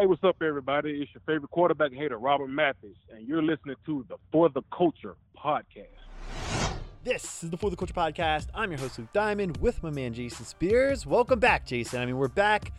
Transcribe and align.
Hey, 0.00 0.06
what's 0.06 0.22
up, 0.22 0.36
everybody? 0.42 1.02
It's 1.02 1.12
your 1.12 1.22
favorite 1.26 1.50
quarterback 1.50 1.92
hater, 1.92 2.18
Robert 2.18 2.46
Mathis, 2.46 2.94
and 3.12 3.26
you're 3.26 3.42
listening 3.42 3.74
to 3.84 4.06
the 4.08 4.14
For 4.30 4.48
the 4.48 4.62
Culture 4.72 5.16
podcast. 5.36 5.88
This 7.02 7.42
is 7.42 7.50
the 7.50 7.56
For 7.56 7.68
the 7.68 7.74
Culture 7.74 7.94
podcast. 7.94 8.46
I'm 8.54 8.70
your 8.70 8.78
host, 8.78 9.00
Luke 9.00 9.12
Diamond, 9.12 9.56
with 9.56 9.82
my 9.82 9.90
man, 9.90 10.14
Jason 10.14 10.44
Spears. 10.44 11.04
Welcome 11.04 11.40
back, 11.40 11.66
Jason. 11.66 12.00
I 12.00 12.06
mean, 12.06 12.16
we're 12.16 12.28
back. 12.28 12.70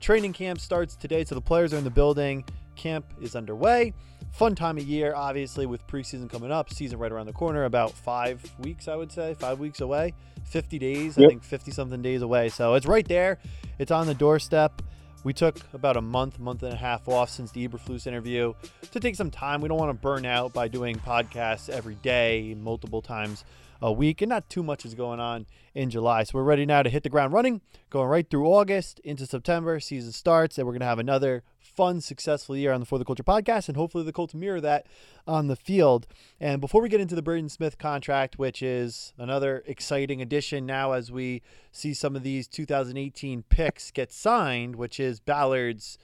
Training 0.00 0.34
camp 0.34 0.60
starts 0.60 0.96
today, 0.96 1.24
so 1.24 1.34
the 1.34 1.40
players 1.40 1.72
are 1.72 1.78
in 1.78 1.84
the 1.84 1.88
building. 1.88 2.44
Camp 2.74 3.06
is 3.22 3.34
underway. 3.34 3.94
Fun 4.32 4.54
time 4.54 4.76
of 4.76 4.84
year, 4.84 5.14
obviously, 5.14 5.64
with 5.64 5.86
preseason 5.86 6.28
coming 6.28 6.52
up. 6.52 6.70
Season 6.70 6.98
right 6.98 7.10
around 7.10 7.24
the 7.24 7.32
corner, 7.32 7.64
about 7.64 7.92
five 7.92 8.44
weeks, 8.58 8.86
I 8.86 8.96
would 8.96 9.10
say, 9.10 9.32
five 9.32 9.58
weeks 9.58 9.80
away. 9.80 10.12
50 10.44 10.78
days, 10.78 11.16
yep. 11.16 11.24
I 11.24 11.28
think 11.30 11.42
50 11.42 11.70
something 11.70 12.02
days 12.02 12.20
away. 12.20 12.50
So 12.50 12.74
it's 12.74 12.84
right 12.84 13.08
there. 13.08 13.38
It's 13.78 13.90
on 13.90 14.06
the 14.06 14.14
doorstep. 14.14 14.82
We 15.26 15.32
took 15.32 15.56
about 15.74 15.96
a 15.96 16.00
month, 16.00 16.38
month 16.38 16.62
and 16.62 16.72
a 16.72 16.76
half 16.76 17.08
off 17.08 17.30
since 17.30 17.50
the 17.50 17.66
Eberflus 17.66 18.06
interview 18.06 18.54
to 18.92 19.00
take 19.00 19.16
some 19.16 19.32
time. 19.32 19.60
We 19.60 19.68
don't 19.68 19.76
want 19.76 19.90
to 19.90 20.00
burn 20.00 20.24
out 20.24 20.52
by 20.52 20.68
doing 20.68 21.00
podcasts 21.00 21.68
every 21.68 21.96
day, 21.96 22.54
multiple 22.56 23.02
times 23.02 23.44
a 23.80 23.92
week, 23.92 24.22
and 24.22 24.28
not 24.28 24.48
too 24.48 24.62
much 24.62 24.84
is 24.84 24.94
going 24.94 25.20
on 25.20 25.46
in 25.74 25.90
July. 25.90 26.24
So 26.24 26.38
we're 26.38 26.44
ready 26.44 26.66
now 26.66 26.82
to 26.82 26.90
hit 26.90 27.02
the 27.02 27.08
ground 27.08 27.32
running, 27.32 27.60
going 27.90 28.08
right 28.08 28.28
through 28.28 28.46
August 28.46 28.98
into 29.00 29.26
September. 29.26 29.80
Season 29.80 30.12
starts, 30.12 30.58
and 30.58 30.66
we're 30.66 30.72
going 30.72 30.80
to 30.80 30.86
have 30.86 30.98
another 30.98 31.42
fun, 31.58 32.00
successful 32.00 32.56
year 32.56 32.72
on 32.72 32.80
the 32.80 32.86
For 32.86 32.98
the 32.98 33.04
Culture 33.04 33.22
podcast, 33.22 33.68
and 33.68 33.76
hopefully 33.76 34.02
the 34.02 34.12
Colts 34.12 34.34
mirror 34.34 34.60
that 34.62 34.86
on 35.26 35.46
the 35.48 35.56
field. 35.56 36.06
And 36.40 36.60
before 36.60 36.80
we 36.80 36.88
get 36.88 37.00
into 37.00 37.14
the 37.14 37.22
Braden 37.22 37.50
Smith 37.50 37.76
contract, 37.76 38.38
which 38.38 38.62
is 38.62 39.12
another 39.18 39.62
exciting 39.66 40.22
addition 40.22 40.64
now 40.64 40.92
as 40.92 41.12
we 41.12 41.42
see 41.72 41.92
some 41.92 42.16
of 42.16 42.22
these 42.22 42.48
2018 42.48 43.44
picks 43.50 43.90
get 43.90 44.10
signed, 44.10 44.76
which 44.76 44.98
is 44.98 45.20
Ballard's, 45.20 45.98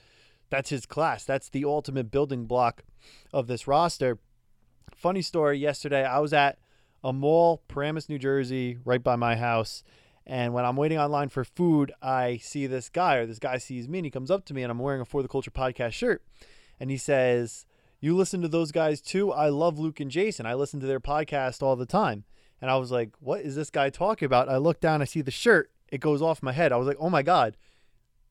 that's 0.50 0.69
his 0.69 0.84
class. 0.84 1.25
That's 1.25 1.48
the 1.48 1.65
ultimate 1.65 2.11
building 2.11 2.45
block 2.45 2.84
of 3.33 3.47
this 3.47 3.67
roster. 3.67 4.19
Funny 4.95 5.23
story 5.23 5.59
yesterday, 5.59 6.05
I 6.05 6.19
was 6.19 6.34
at 6.34 6.59
a 7.03 7.12
mall, 7.12 7.62
Paramus, 7.69 8.08
New 8.08 8.19
Jersey, 8.19 8.78
right 8.84 9.03
by 9.03 9.17
my 9.17 9.36
house 9.36 9.83
and 10.27 10.55
when 10.55 10.64
I'm 10.64 10.77
waiting 10.77 10.98
online 10.98 11.28
for 11.28 11.44
food, 11.44 11.92
I 12.00 12.36
see 12.39 12.67
this 12.67 12.89
guy, 12.89 13.17
or 13.17 13.27
this 13.27 13.39
guy 13.39 13.59
sees 13.59 13.89
me, 13.89 13.98
and 13.98 14.06
he 14.06 14.11
comes 14.11 14.31
up 14.31 14.44
to 14.47 14.55
me, 14.55 14.62
and 14.62 14.70
I'm 14.70 14.78
wearing 14.78 15.00
a 15.00 15.05
For 15.05 15.22
the 15.22 15.28
Culture 15.28 15.50
podcast 15.50 15.92
shirt. 15.92 16.22
And 16.78 16.91
he 16.91 16.97
says, 16.97 17.67
You 18.00 18.17
listen 18.17 18.41
to 18.42 18.48
those 18.48 18.70
guys 18.70 19.00
too? 19.00 19.33
I 19.33 19.48
love 19.48 19.78
Luke 19.78 20.00
and 20.00 20.11
Jason. 20.11 20.47
I 20.47 20.55
listen 20.55 20.81
to 20.81 20.86
their 20.86 21.00
podcast 21.00 21.62
all 21.62 21.77
the 21.77 21.86
time. 21.86 22.25
And 22.61 22.70
I 22.70 22.77
was 22.77 22.92
like, 22.92 23.11
What 23.19 23.41
is 23.41 23.56
this 23.56 23.70
guy 23.70 23.91
talking 23.91 24.27
about? 24.27 24.48
I 24.48 24.59
look 24.59 24.81
down, 24.81 25.03
I 25.03 25.06
see 25.06 25.22
the 25.22 25.31
shirt. 25.31 25.70
It 25.91 26.00
goes 26.00 26.22
off 26.22 26.42
my 26.42 26.53
head. 26.53 26.72
I 26.72 26.77
was 26.77 26.87
like, 26.87 26.98
Oh 27.00 27.11
my 27.11 27.22
God, 27.22 27.56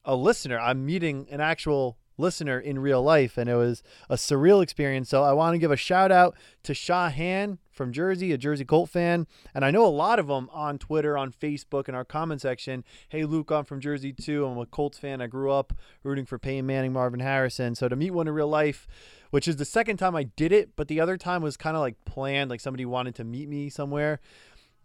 a 0.05 0.15
listener. 0.15 0.59
I'm 0.59 0.85
meeting 0.85 1.27
an 1.29 1.41
actual 1.41 1.97
listener 2.21 2.59
in 2.59 2.79
real 2.79 3.01
life, 3.01 3.37
and 3.37 3.49
it 3.49 3.55
was 3.55 3.83
a 4.09 4.15
surreal 4.15 4.63
experience. 4.63 5.09
So 5.09 5.23
I 5.23 5.33
want 5.33 5.53
to 5.55 5.57
give 5.57 5.71
a 5.71 5.75
shout 5.75 6.11
out 6.11 6.35
to 6.63 6.73
Shahan 6.73 7.57
from 7.71 7.91
Jersey, 7.91 8.31
a 8.31 8.37
Jersey 8.37 8.63
Colt 8.63 8.89
fan, 8.89 9.27
and 9.53 9.65
I 9.65 9.71
know 9.71 9.85
a 9.85 9.87
lot 9.87 10.19
of 10.19 10.27
them 10.27 10.49
on 10.53 10.77
Twitter, 10.77 11.17
on 11.17 11.31
Facebook, 11.31 11.89
in 11.89 11.95
our 11.95 12.05
comment 12.05 12.41
section. 12.41 12.83
Hey, 13.09 13.25
Luke, 13.25 13.51
I'm 13.51 13.65
from 13.65 13.81
Jersey 13.81 14.13
too. 14.13 14.45
I'm 14.45 14.57
a 14.57 14.65
Colts 14.65 14.99
fan. 14.99 15.21
I 15.21 15.27
grew 15.27 15.51
up 15.51 15.73
rooting 16.03 16.25
for 16.25 16.37
Peyton 16.37 16.65
Manning, 16.65 16.93
Marvin 16.93 17.19
Harrison. 17.19 17.75
So 17.75 17.89
to 17.89 17.95
meet 17.95 18.11
one 18.11 18.27
in 18.27 18.33
real 18.33 18.47
life, 18.47 18.87
which 19.31 19.47
is 19.47 19.55
the 19.55 19.65
second 19.65 19.97
time 19.97 20.15
I 20.15 20.23
did 20.23 20.51
it, 20.51 20.75
but 20.75 20.87
the 20.87 20.99
other 20.99 21.17
time 21.17 21.41
was 21.41 21.57
kind 21.57 21.75
of 21.75 21.81
like 21.81 21.95
planned, 22.05 22.49
like 22.49 22.61
somebody 22.61 22.85
wanted 22.85 23.15
to 23.15 23.23
meet 23.23 23.49
me 23.49 23.69
somewhere. 23.69 24.19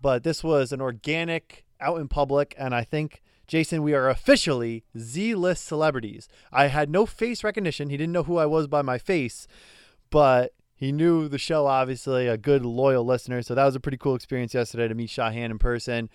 But 0.01 0.23
this 0.23 0.43
was 0.43 0.73
an 0.73 0.81
organic 0.81 1.65
out 1.81 2.01
in 2.01 2.09
public, 2.09 2.55
and 2.57 2.75
I 2.75 2.85
think 2.85 3.23
Jason, 3.47 3.83
we 3.83 3.95
are 3.95 4.09
officially 4.09 4.85
Z 4.99 5.35
list 5.35 5.65
celebrities. 5.65 6.29
I 6.53 6.67
had 6.67 6.91
no 6.91 7.07
face 7.07 7.45
recognition. 7.45 7.91
He 7.91 7.97
didn't 7.97 8.13
know 8.13 8.25
who 8.25 8.39
I 8.39 8.47
was 8.47 8.67
by 8.67 8.83
my 8.83 8.99
face, 8.99 9.47
but 10.11 10.53
he 10.75 10.93
knew 10.93 11.29
the 11.29 11.39
show, 11.39 11.67
obviously, 11.67 12.27
a 12.27 12.37
good, 12.37 12.65
loyal 12.65 13.05
listener. 13.05 13.43
So 13.43 13.55
that 13.55 13.65
was 13.65 13.75
a 13.75 13.81
pretty 13.81 13.97
cool 13.97 14.15
experience 14.15 14.53
yesterday 14.53 14.89
to 14.89 14.95
meet 14.95 15.11
Shahan 15.11 15.51
in 15.51 15.59
person. 15.59 16.11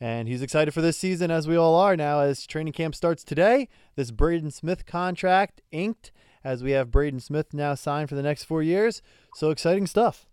And 0.00 0.26
he's 0.26 0.42
excited 0.42 0.74
for 0.74 0.80
this 0.80 0.98
season, 0.98 1.30
as 1.30 1.46
we 1.46 1.54
all 1.56 1.76
are 1.76 1.96
now, 1.96 2.20
as 2.20 2.44
training 2.44 2.72
camp 2.72 2.96
starts 2.96 3.22
today. 3.22 3.68
This 3.94 4.10
Braden 4.10 4.50
Smith 4.50 4.84
contract 4.84 5.60
inked, 5.70 6.10
as 6.42 6.64
we 6.64 6.72
have 6.72 6.90
Braden 6.90 7.20
Smith 7.20 7.54
now 7.54 7.76
signed 7.76 8.08
for 8.08 8.16
the 8.16 8.22
next 8.22 8.44
four 8.44 8.64
years. 8.64 9.00
So 9.36 9.50
exciting 9.50 9.86
stuff. 9.86 10.26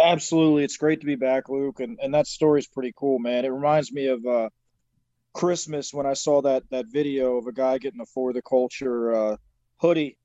Absolutely. 0.00 0.64
It's 0.64 0.78
great 0.78 1.00
to 1.00 1.06
be 1.06 1.16
back, 1.16 1.50
Luke. 1.50 1.80
And, 1.80 1.98
and 2.02 2.14
that 2.14 2.26
story 2.26 2.60
is 2.60 2.66
pretty 2.66 2.94
cool, 2.96 3.18
man. 3.18 3.44
It 3.44 3.48
reminds 3.48 3.92
me 3.92 4.06
of 4.06 4.24
uh, 4.24 4.48
Christmas 5.34 5.92
when 5.92 6.06
I 6.06 6.14
saw 6.14 6.42
that 6.42 6.62
that 6.70 6.86
video 6.86 7.36
of 7.36 7.46
a 7.46 7.52
guy 7.52 7.78
getting 7.78 8.00
a 8.00 8.06
for 8.06 8.32
the 8.32 8.42
culture 8.42 9.14
uh, 9.14 9.36
hoodie. 9.78 10.16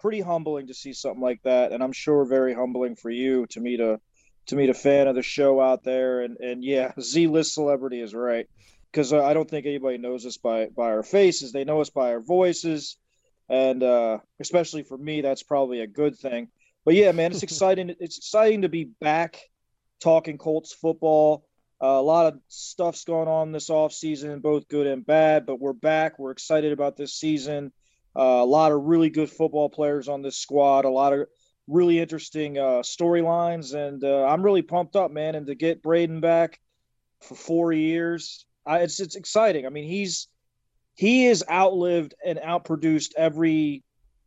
Pretty 0.00 0.20
humbling 0.20 0.66
to 0.66 0.74
see 0.74 0.92
something 0.92 1.20
like 1.20 1.42
that, 1.44 1.70
and 1.70 1.82
I'm 1.82 1.92
sure 1.92 2.24
very 2.24 2.54
humbling 2.54 2.96
for 2.96 3.10
you 3.10 3.46
to 3.48 3.60
meet 3.60 3.78
a 3.78 4.00
to 4.46 4.56
meet 4.56 4.70
a 4.70 4.74
fan 4.74 5.06
of 5.06 5.14
the 5.14 5.22
show 5.22 5.60
out 5.60 5.84
there. 5.84 6.22
And 6.22 6.38
and 6.38 6.64
yeah, 6.64 6.92
Z 7.00 7.26
list 7.28 7.54
celebrity 7.54 8.00
is 8.00 8.14
right 8.14 8.48
because 8.90 9.12
I 9.12 9.32
don't 9.32 9.48
think 9.48 9.66
anybody 9.66 9.98
knows 9.98 10.26
us 10.26 10.38
by 10.38 10.66
by 10.66 10.86
our 10.86 11.02
faces. 11.02 11.52
They 11.52 11.64
know 11.64 11.80
us 11.80 11.90
by 11.90 12.12
our 12.12 12.20
voices, 12.20 12.96
and 13.48 13.82
uh, 13.82 14.18
especially 14.40 14.82
for 14.82 14.98
me, 14.98 15.20
that's 15.20 15.42
probably 15.42 15.80
a 15.80 15.86
good 15.86 16.18
thing. 16.18 16.48
But 16.84 16.94
yeah, 16.94 17.12
man, 17.12 17.32
it's 17.32 17.42
exciting. 17.44 17.94
it's 18.00 18.18
exciting 18.18 18.62
to 18.62 18.68
be 18.68 18.84
back 18.84 19.38
talking 20.00 20.38
Colts 20.38 20.72
football. 20.72 21.44
Uh, 21.82 21.98
a 21.98 22.02
lot 22.02 22.26
of 22.26 22.38
stuff's 22.46 23.04
going 23.04 23.26
on 23.26 23.50
this 23.50 23.68
off 23.68 23.92
season, 23.92 24.38
both 24.38 24.68
good 24.68 24.86
and 24.86 25.04
bad, 25.04 25.44
but 25.44 25.58
we're 25.58 25.72
back. 25.72 26.16
We're 26.16 26.30
excited 26.30 26.70
about 26.70 26.96
this 26.96 27.12
season. 27.12 27.72
Uh, 28.14 28.22
a 28.22 28.44
lot 28.44 28.70
of 28.70 28.84
really 28.84 29.10
good 29.10 29.28
football 29.28 29.68
players 29.68 30.08
on 30.08 30.22
this 30.22 30.36
squad. 30.36 30.84
A 30.84 30.90
lot 30.90 31.12
of 31.12 31.26
really 31.66 31.98
interesting 31.98 32.56
uh, 32.56 32.82
storylines, 32.82 33.74
and 33.74 34.04
uh, 34.04 34.24
I'm 34.26 34.44
really 34.44 34.62
pumped 34.62 34.94
up, 34.94 35.10
man. 35.10 35.34
And 35.34 35.48
to 35.48 35.56
get 35.56 35.82
Braden 35.82 36.20
back 36.20 36.60
for 37.20 37.34
four 37.34 37.72
years, 37.72 38.46
I, 38.64 38.80
it's 38.80 39.00
it's 39.00 39.16
exciting. 39.16 39.66
I 39.66 39.70
mean, 39.70 39.88
he's 39.88 40.28
he 40.94 41.26
is 41.26 41.44
outlived 41.50 42.14
and 42.24 42.38
outproduced 42.38 43.14
every 43.16 43.82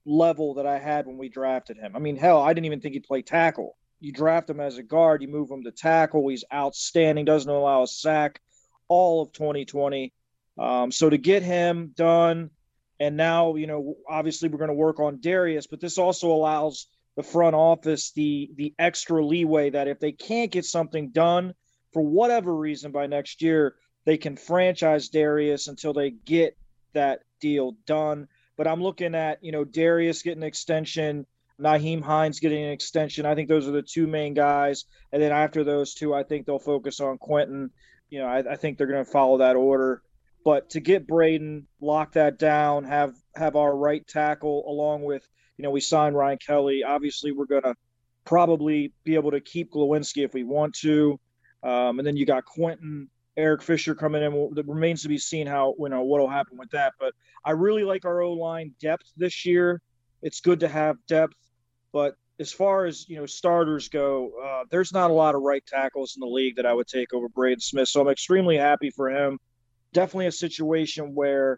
level 0.06 0.56
that 0.56 0.66
I 0.66 0.78
had 0.78 1.08
when 1.08 1.18
we 1.18 1.30
drafted 1.30 1.78
him. 1.78 1.96
I 1.96 2.00
mean, 2.00 2.18
hell, 2.18 2.42
I 2.42 2.54
didn't 2.54 2.66
even 2.66 2.82
think 2.82 2.96
he'd 2.96 3.04
play 3.04 3.22
tackle 3.22 3.78
you 4.00 4.12
draft 4.12 4.50
him 4.50 4.60
as 4.60 4.78
a 4.78 4.84
guard, 4.84 5.22
you 5.22 5.28
move 5.28 5.50
him 5.50 5.64
to 5.64 5.72
tackle. 5.72 6.28
He's 6.28 6.44
outstanding, 6.54 7.26
doesn't 7.26 7.50
allow 7.50 7.84
a 7.84 7.88
sack 7.88 8.42
all 8.88 9.24
of 9.24 9.32
2020. 9.34 10.14
Um, 10.58 10.92
so 10.92 11.10
to 11.10 11.18
get 11.18 11.44
him 11.44 11.92
done, 11.96 12.52
and 13.00 13.18
now, 13.18 13.56
you 13.56 13.68
know, 13.68 13.96
obviously 14.08 14.50
we're 14.50 14.58
going 14.58 14.70
to 14.70 14.74
work 14.74 15.00
on 15.00 15.20
Darius, 15.20 15.68
but 15.68 15.82
this 15.82 15.98
also 15.98 16.32
allows 16.32 16.88
the 17.16 17.24
front 17.24 17.56
office 17.56 18.12
the 18.12 18.52
the 18.56 18.74
extra 18.78 19.26
leeway 19.26 19.70
that 19.70 19.88
if 19.88 20.00
they 20.00 20.12
can't 20.12 20.52
get 20.52 20.66
something 20.66 21.10
done 21.10 21.54
for 21.94 22.02
whatever 22.02 22.54
reason 22.54 22.92
by 22.92 23.08
next 23.08 23.42
year, 23.42 23.76
they 24.06 24.18
can 24.18 24.36
franchise 24.36 25.10
Darius 25.10 25.68
until 25.68 25.94
they 25.94 26.12
get 26.12 26.58
that 26.94 27.22
deal 27.40 27.76
done. 27.86 28.28
But 28.58 28.68
I'm 28.68 28.84
looking 28.84 29.16
at, 29.16 29.44
you 29.44 29.52
know, 29.52 29.64
Darius 29.64 30.22
getting 30.22 30.44
an 30.44 30.48
extension, 30.48 31.26
Nyheim 31.60 32.02
Hines 32.02 32.40
getting 32.40 32.64
an 32.64 32.72
extension. 32.72 33.26
I 33.26 33.36
think 33.36 33.48
those 33.48 33.68
are 33.68 33.72
the 33.72 33.82
two 33.82 34.08
main 34.08 34.34
guys. 34.34 34.86
And 35.12 35.22
then 35.22 35.32
after 35.32 35.64
those 35.64 35.94
two, 35.94 36.14
I 36.14 36.24
think 36.24 36.46
they'll 36.46 36.60
focus 36.60 37.00
on 37.00 37.18
Quenton. 37.18 37.72
You 38.10 38.20
know, 38.20 38.28
I, 38.28 38.54
I 38.54 38.56
think 38.56 38.78
they're 38.78 38.88
going 38.88 39.04
to 39.04 39.10
follow 39.10 39.38
that 39.40 39.56
order. 39.56 40.02
But 40.44 40.70
to 40.72 40.80
get 40.80 41.08
Braden, 41.08 41.68
lock 41.82 42.14
that 42.14 42.38
down, 42.38 42.84
have 42.84 43.16
have 43.36 43.56
our 43.56 43.76
right 43.76 44.06
tackle 44.08 44.64
along 44.68 45.04
with, 45.04 45.28
you 45.58 45.64
know, 45.64 45.72
we 45.72 45.82
signed 45.82 46.16
Ryan 46.16 46.38
Kelly. 46.38 46.84
Obviously, 46.84 47.32
we're 47.32 47.48
going 47.48 47.64
to 47.64 47.74
probably 48.26 48.94
be 49.04 49.16
able 49.16 49.32
to 49.32 49.42
keep 49.42 49.72
Glowinski 49.72 50.24
if 50.24 50.34
we 50.34 50.44
want 50.44 50.76
to. 50.82 51.20
Um, 51.64 51.98
and 51.98 52.06
then 52.08 52.16
you 52.16 52.28
got 52.28 52.46
Quenton, 52.46 53.10
Eric 53.38 53.64
Fisher 53.64 53.96
coming 53.96 54.22
in. 54.22 54.52
It 54.56 54.68
remains 54.68 55.02
to 55.02 55.10
be 55.10 55.18
seen 55.18 55.48
how 55.48 55.74
you 55.80 55.90
know 55.90 56.04
what 56.04 56.22
will 56.22 56.30
happen 56.30 56.58
with 56.58 56.70
that. 56.72 56.94
But 57.00 57.14
I 57.44 57.52
really 57.52 57.84
like 57.84 58.06
our 58.06 58.22
O 58.22 58.34
line 58.34 58.74
depth 58.80 59.12
this 59.18 59.46
year. 59.48 59.82
It's 60.22 60.42
good 60.42 60.60
to 60.60 60.68
have 60.68 60.98
depth. 61.08 61.36
But 61.96 62.16
as 62.42 62.52
far 62.52 62.84
as 62.84 63.08
you 63.08 63.16
know, 63.16 63.26
starters 63.26 63.88
go, 63.88 64.34
uh, 64.46 64.66
there's 64.70 64.92
not 64.92 65.12
a 65.12 65.14
lot 65.14 65.34
of 65.34 65.44
right 65.44 65.66
tackles 65.66 66.18
in 66.18 66.20
the 66.20 66.28
league 66.28 66.58
that 66.58 66.66
I 66.66 66.74
would 66.74 66.88
take 66.88 67.14
over 67.14 67.30
Braden 67.30 67.62
Smith. 67.62 67.88
So 67.88 68.02
I'm 68.02 68.10
extremely 68.10 68.58
happy 68.58 68.90
for 68.90 69.10
him. 69.10 69.40
Definitely 69.94 70.28
a 70.28 70.34
situation 70.34 71.16
where 71.16 71.58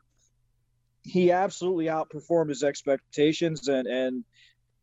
he 1.02 1.32
absolutely 1.32 1.86
outperformed 1.86 2.50
his 2.50 2.62
expectations 2.62 3.68
and 3.68 3.88
and 3.88 4.24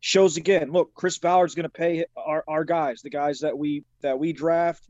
shows 0.01 0.35
again. 0.35 0.73
Look, 0.73 0.93
Chris 0.93 1.19
Ballard's 1.19 1.55
going 1.55 1.63
to 1.63 1.69
pay 1.69 2.03
our, 2.17 2.43
our 2.49 2.65
guys, 2.65 3.01
the 3.01 3.09
guys 3.09 3.39
that 3.39 3.57
we 3.57 3.85
that 4.01 4.19
we 4.19 4.33
draft 4.33 4.85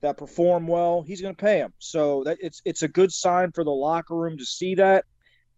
that 0.00 0.16
perform 0.16 0.68
well. 0.68 1.02
He's 1.02 1.22
going 1.22 1.34
to 1.34 1.44
pay 1.44 1.58
them. 1.58 1.72
So 1.80 2.22
that 2.22 2.38
it's 2.40 2.62
it's 2.64 2.82
a 2.82 2.88
good 2.88 3.10
sign 3.10 3.50
for 3.50 3.64
the 3.64 3.72
locker 3.72 4.14
room 4.14 4.38
to 4.38 4.46
see 4.46 4.76
that 4.76 5.06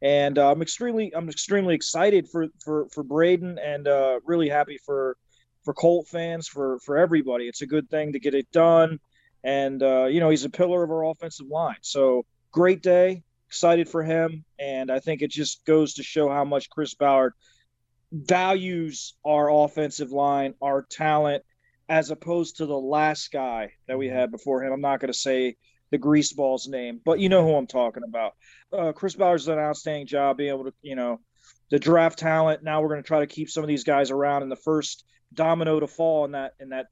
and 0.02 0.38
uh, 0.38 0.50
I'm 0.50 0.62
extremely 0.62 1.14
I'm 1.14 1.28
extremely 1.28 1.74
excited 1.74 2.28
for 2.28 2.48
for 2.62 2.88
for 2.90 3.02
Braden 3.02 3.58
and 3.58 3.88
uh, 3.88 4.20
really 4.24 4.48
happy 4.48 4.78
for 4.78 5.16
for 5.64 5.74
Colt 5.74 6.06
fans 6.08 6.46
for 6.48 6.78
for 6.80 6.96
everybody. 6.96 7.48
It's 7.48 7.62
a 7.62 7.66
good 7.66 7.88
thing 7.88 8.12
to 8.12 8.20
get 8.20 8.34
it 8.34 8.50
done, 8.52 9.00
and 9.42 9.82
uh, 9.82 10.04
you 10.04 10.20
know 10.20 10.30
he's 10.30 10.44
a 10.44 10.50
pillar 10.50 10.82
of 10.82 10.90
our 10.90 11.04
offensive 11.04 11.46
line. 11.48 11.76
So 11.80 12.24
great 12.52 12.82
day, 12.82 13.22
excited 13.48 13.88
for 13.88 14.02
him, 14.02 14.44
and 14.58 14.90
I 14.90 15.00
think 15.00 15.22
it 15.22 15.30
just 15.30 15.64
goes 15.64 15.94
to 15.94 16.02
show 16.02 16.28
how 16.28 16.44
much 16.44 16.70
Chris 16.70 16.94
Ballard 16.94 17.32
values 18.12 19.14
our 19.24 19.50
offensive 19.50 20.12
line, 20.12 20.54
our 20.62 20.82
talent, 20.82 21.42
as 21.88 22.10
opposed 22.10 22.58
to 22.58 22.66
the 22.66 22.78
last 22.78 23.32
guy 23.32 23.72
that 23.88 23.98
we 23.98 24.08
had 24.08 24.30
before 24.30 24.62
him. 24.62 24.72
I'm 24.72 24.80
not 24.80 25.00
going 25.00 25.12
to 25.12 25.18
say 25.18 25.56
the 25.90 25.98
greaseball's 25.98 26.68
name, 26.68 27.00
but 27.04 27.20
you 27.20 27.28
know 27.28 27.42
who 27.42 27.54
I'm 27.54 27.66
talking 27.66 28.02
about. 28.06 28.34
Uh, 28.72 28.92
Chris 28.92 29.14
Ballard's 29.14 29.46
done 29.46 29.58
an 29.58 29.64
outstanding 29.64 30.06
job 30.06 30.36
being 30.36 30.50
able 30.50 30.64
to, 30.64 30.74
you 30.82 30.96
know, 30.96 31.20
the 31.70 31.78
draft 31.78 32.18
talent. 32.18 32.62
Now 32.62 32.80
we're 32.80 32.88
going 32.88 33.02
to 33.02 33.06
try 33.06 33.20
to 33.20 33.26
keep 33.26 33.50
some 33.50 33.62
of 33.62 33.68
these 33.68 33.84
guys 33.84 34.10
around, 34.10 34.42
and 34.42 34.50
the 34.50 34.56
first 34.56 35.04
domino 35.34 35.80
to 35.80 35.86
fall 35.86 36.24
in 36.24 36.32
that 36.32 36.54
in 36.60 36.70
that 36.70 36.86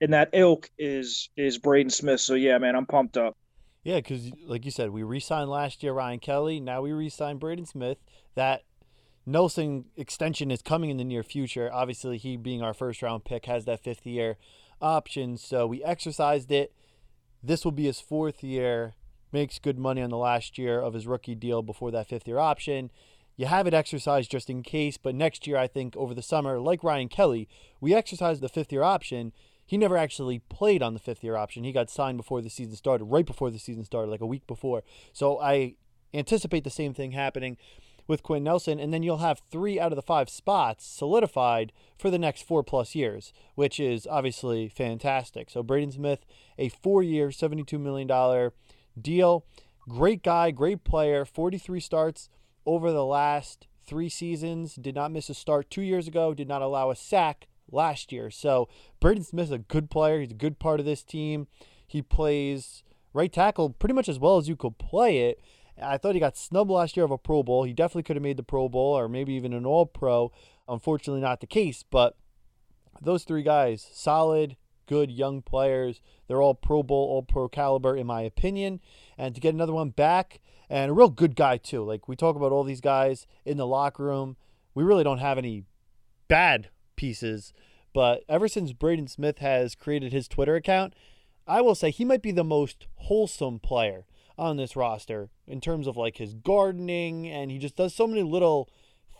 in 0.00 0.10
that 0.10 0.30
ilk 0.32 0.70
is 0.78 1.30
is 1.36 1.58
Braden 1.58 1.90
Smith. 1.90 2.20
So 2.20 2.34
yeah, 2.34 2.58
man, 2.58 2.76
I'm 2.76 2.86
pumped 2.86 3.16
up. 3.16 3.36
Yeah, 3.84 3.96
because 3.96 4.30
like 4.44 4.64
you 4.64 4.72
said, 4.72 4.90
we 4.90 5.04
re-signed 5.04 5.48
last 5.48 5.82
year 5.82 5.92
Ryan 5.92 6.18
Kelly. 6.18 6.58
Now 6.58 6.82
we 6.82 6.92
re-signed 6.92 7.38
Braden 7.38 7.66
Smith. 7.66 7.98
That 8.34 8.62
Nelson 9.24 9.84
extension 9.96 10.50
is 10.50 10.62
coming 10.62 10.90
in 10.90 10.96
the 10.96 11.04
near 11.04 11.22
future. 11.22 11.70
Obviously, 11.72 12.18
he 12.18 12.36
being 12.36 12.62
our 12.62 12.74
first 12.74 13.02
round 13.02 13.24
pick 13.24 13.46
has 13.46 13.64
that 13.66 13.82
fifth 13.82 14.04
year 14.04 14.38
option. 14.80 15.36
So 15.36 15.66
we 15.66 15.82
exercised 15.84 16.50
it. 16.50 16.72
This 17.42 17.64
will 17.64 17.72
be 17.72 17.84
his 17.84 18.00
fourth 18.00 18.42
year. 18.42 18.94
Makes 19.32 19.58
good 19.58 19.78
money 19.78 20.02
on 20.02 20.10
the 20.10 20.16
last 20.16 20.56
year 20.56 20.80
of 20.80 20.94
his 20.94 21.06
rookie 21.06 21.34
deal 21.34 21.62
before 21.62 21.90
that 21.90 22.08
fifth 22.08 22.26
year 22.26 22.38
option. 22.38 22.90
You 23.36 23.46
have 23.46 23.66
it 23.66 23.74
exercised 23.74 24.30
just 24.30 24.48
in 24.48 24.62
case, 24.62 24.96
but 24.96 25.14
next 25.14 25.46
year, 25.46 25.58
I 25.58 25.66
think 25.66 25.96
over 25.96 26.14
the 26.14 26.22
summer, 26.22 26.58
like 26.58 26.82
Ryan 26.82 27.08
Kelly, 27.08 27.48
we 27.80 27.92
exercised 27.92 28.40
the 28.40 28.48
fifth 28.48 28.72
year 28.72 28.82
option 28.82 29.32
he 29.66 29.76
never 29.76 29.96
actually 29.96 30.38
played 30.38 30.82
on 30.82 30.94
the 30.94 31.00
fifth 31.00 31.24
year 31.24 31.36
option. 31.36 31.64
He 31.64 31.72
got 31.72 31.90
signed 31.90 32.16
before 32.16 32.40
the 32.40 32.48
season 32.48 32.76
started, 32.76 33.06
right 33.06 33.26
before 33.26 33.50
the 33.50 33.58
season 33.58 33.84
started, 33.84 34.10
like 34.10 34.20
a 34.20 34.26
week 34.26 34.46
before. 34.46 34.84
So 35.12 35.40
I 35.40 35.74
anticipate 36.14 36.62
the 36.62 36.70
same 36.70 36.94
thing 36.94 37.10
happening 37.10 37.56
with 38.06 38.22
Quinn 38.22 38.44
Nelson, 38.44 38.78
and 38.78 38.92
then 38.92 39.02
you'll 39.02 39.18
have 39.18 39.42
three 39.50 39.78
out 39.80 39.92
of 39.92 39.96
the 39.96 40.02
five 40.02 40.28
spots 40.28 40.86
solidified 40.86 41.72
for 41.98 42.10
the 42.10 42.18
next 42.18 42.42
four 42.42 42.62
plus 42.62 42.94
years, 42.94 43.32
which 43.54 43.80
is 43.80 44.06
obviously 44.06 44.68
fantastic. 44.68 45.50
So 45.50 45.62
Braden 45.62 45.92
Smith, 45.92 46.24
a 46.58 46.68
four 46.68 47.02
year, 47.02 47.28
$72 47.28 47.80
million 47.80 48.50
deal. 49.00 49.44
Great 49.88 50.22
guy, 50.22 50.50
great 50.50 50.84
player, 50.84 51.24
43 51.24 51.80
starts 51.80 52.28
over 52.64 52.90
the 52.90 53.04
last 53.04 53.66
three 53.86 54.08
seasons, 54.08 54.74
did 54.74 54.94
not 54.94 55.12
miss 55.12 55.30
a 55.30 55.34
start 55.34 55.70
two 55.70 55.82
years 55.82 56.08
ago, 56.08 56.34
did 56.34 56.48
not 56.48 56.62
allow 56.62 56.90
a 56.90 56.96
sack 56.96 57.46
last 57.70 58.12
year. 58.12 58.30
So 58.30 58.68
Braden 59.00 59.24
Smith's 59.24 59.52
a 59.52 59.58
good 59.58 59.90
player. 59.90 60.20
He's 60.20 60.32
a 60.32 60.34
good 60.34 60.58
part 60.58 60.80
of 60.80 60.86
this 60.86 61.02
team. 61.02 61.46
He 61.86 62.02
plays 62.02 62.82
right 63.12 63.32
tackle 63.32 63.70
pretty 63.70 63.94
much 63.94 64.08
as 64.08 64.18
well 64.18 64.36
as 64.36 64.48
you 64.48 64.56
could 64.56 64.78
play 64.78 65.18
it. 65.18 65.40
I 65.82 65.98
thought 65.98 66.14
he 66.14 66.20
got 66.20 66.36
snubbed 66.36 66.70
last 66.70 66.96
year 66.96 67.04
of 67.04 67.10
a 67.10 67.18
Pro 67.18 67.42
Bowl. 67.42 67.64
He 67.64 67.72
definitely 67.72 68.04
could 68.04 68.16
have 68.16 68.22
made 68.22 68.36
the 68.36 68.42
Pro 68.42 68.68
Bowl 68.68 68.96
or 68.98 69.08
maybe 69.08 69.34
even 69.34 69.52
an 69.52 69.66
All 69.66 69.86
Pro. 69.86 70.32
Unfortunately, 70.68 71.20
not 71.20 71.40
the 71.40 71.46
case. 71.46 71.84
But 71.88 72.16
those 73.00 73.24
three 73.24 73.42
guys, 73.42 73.86
solid, 73.92 74.56
good 74.86 75.10
young 75.10 75.42
players. 75.42 76.00
They're 76.26 76.42
all 76.42 76.54
Pro 76.54 76.82
Bowl, 76.82 77.08
all 77.08 77.22
Pro 77.22 77.48
caliber, 77.48 77.96
in 77.96 78.06
my 78.06 78.22
opinion. 78.22 78.80
And 79.18 79.34
to 79.34 79.40
get 79.40 79.54
another 79.54 79.72
one 79.72 79.90
back, 79.90 80.40
and 80.68 80.90
a 80.90 80.94
real 80.94 81.10
good 81.10 81.36
guy, 81.36 81.58
too. 81.58 81.84
Like 81.84 82.08
we 82.08 82.16
talk 82.16 82.36
about 82.36 82.52
all 82.52 82.64
these 82.64 82.80
guys 82.80 83.26
in 83.44 83.56
the 83.56 83.66
locker 83.66 84.04
room, 84.04 84.36
we 84.74 84.82
really 84.82 85.04
don't 85.04 85.18
have 85.18 85.38
any 85.38 85.64
bad 86.28 86.70
pieces. 86.96 87.52
But 87.92 88.24
ever 88.28 88.48
since 88.48 88.72
Braden 88.72 89.08
Smith 89.08 89.38
has 89.38 89.74
created 89.74 90.12
his 90.12 90.28
Twitter 90.28 90.54
account, 90.54 90.94
I 91.46 91.60
will 91.60 91.74
say 91.74 91.90
he 91.90 92.04
might 92.04 92.22
be 92.22 92.32
the 92.32 92.44
most 92.44 92.86
wholesome 92.96 93.58
player 93.60 94.04
on 94.38 94.56
this 94.56 94.76
roster 94.76 95.30
in 95.46 95.60
terms 95.60 95.86
of 95.86 95.96
like 95.96 96.18
his 96.18 96.34
gardening 96.34 97.26
and 97.26 97.50
he 97.50 97.58
just 97.58 97.76
does 97.76 97.94
so 97.94 98.06
many 98.06 98.22
little 98.22 98.68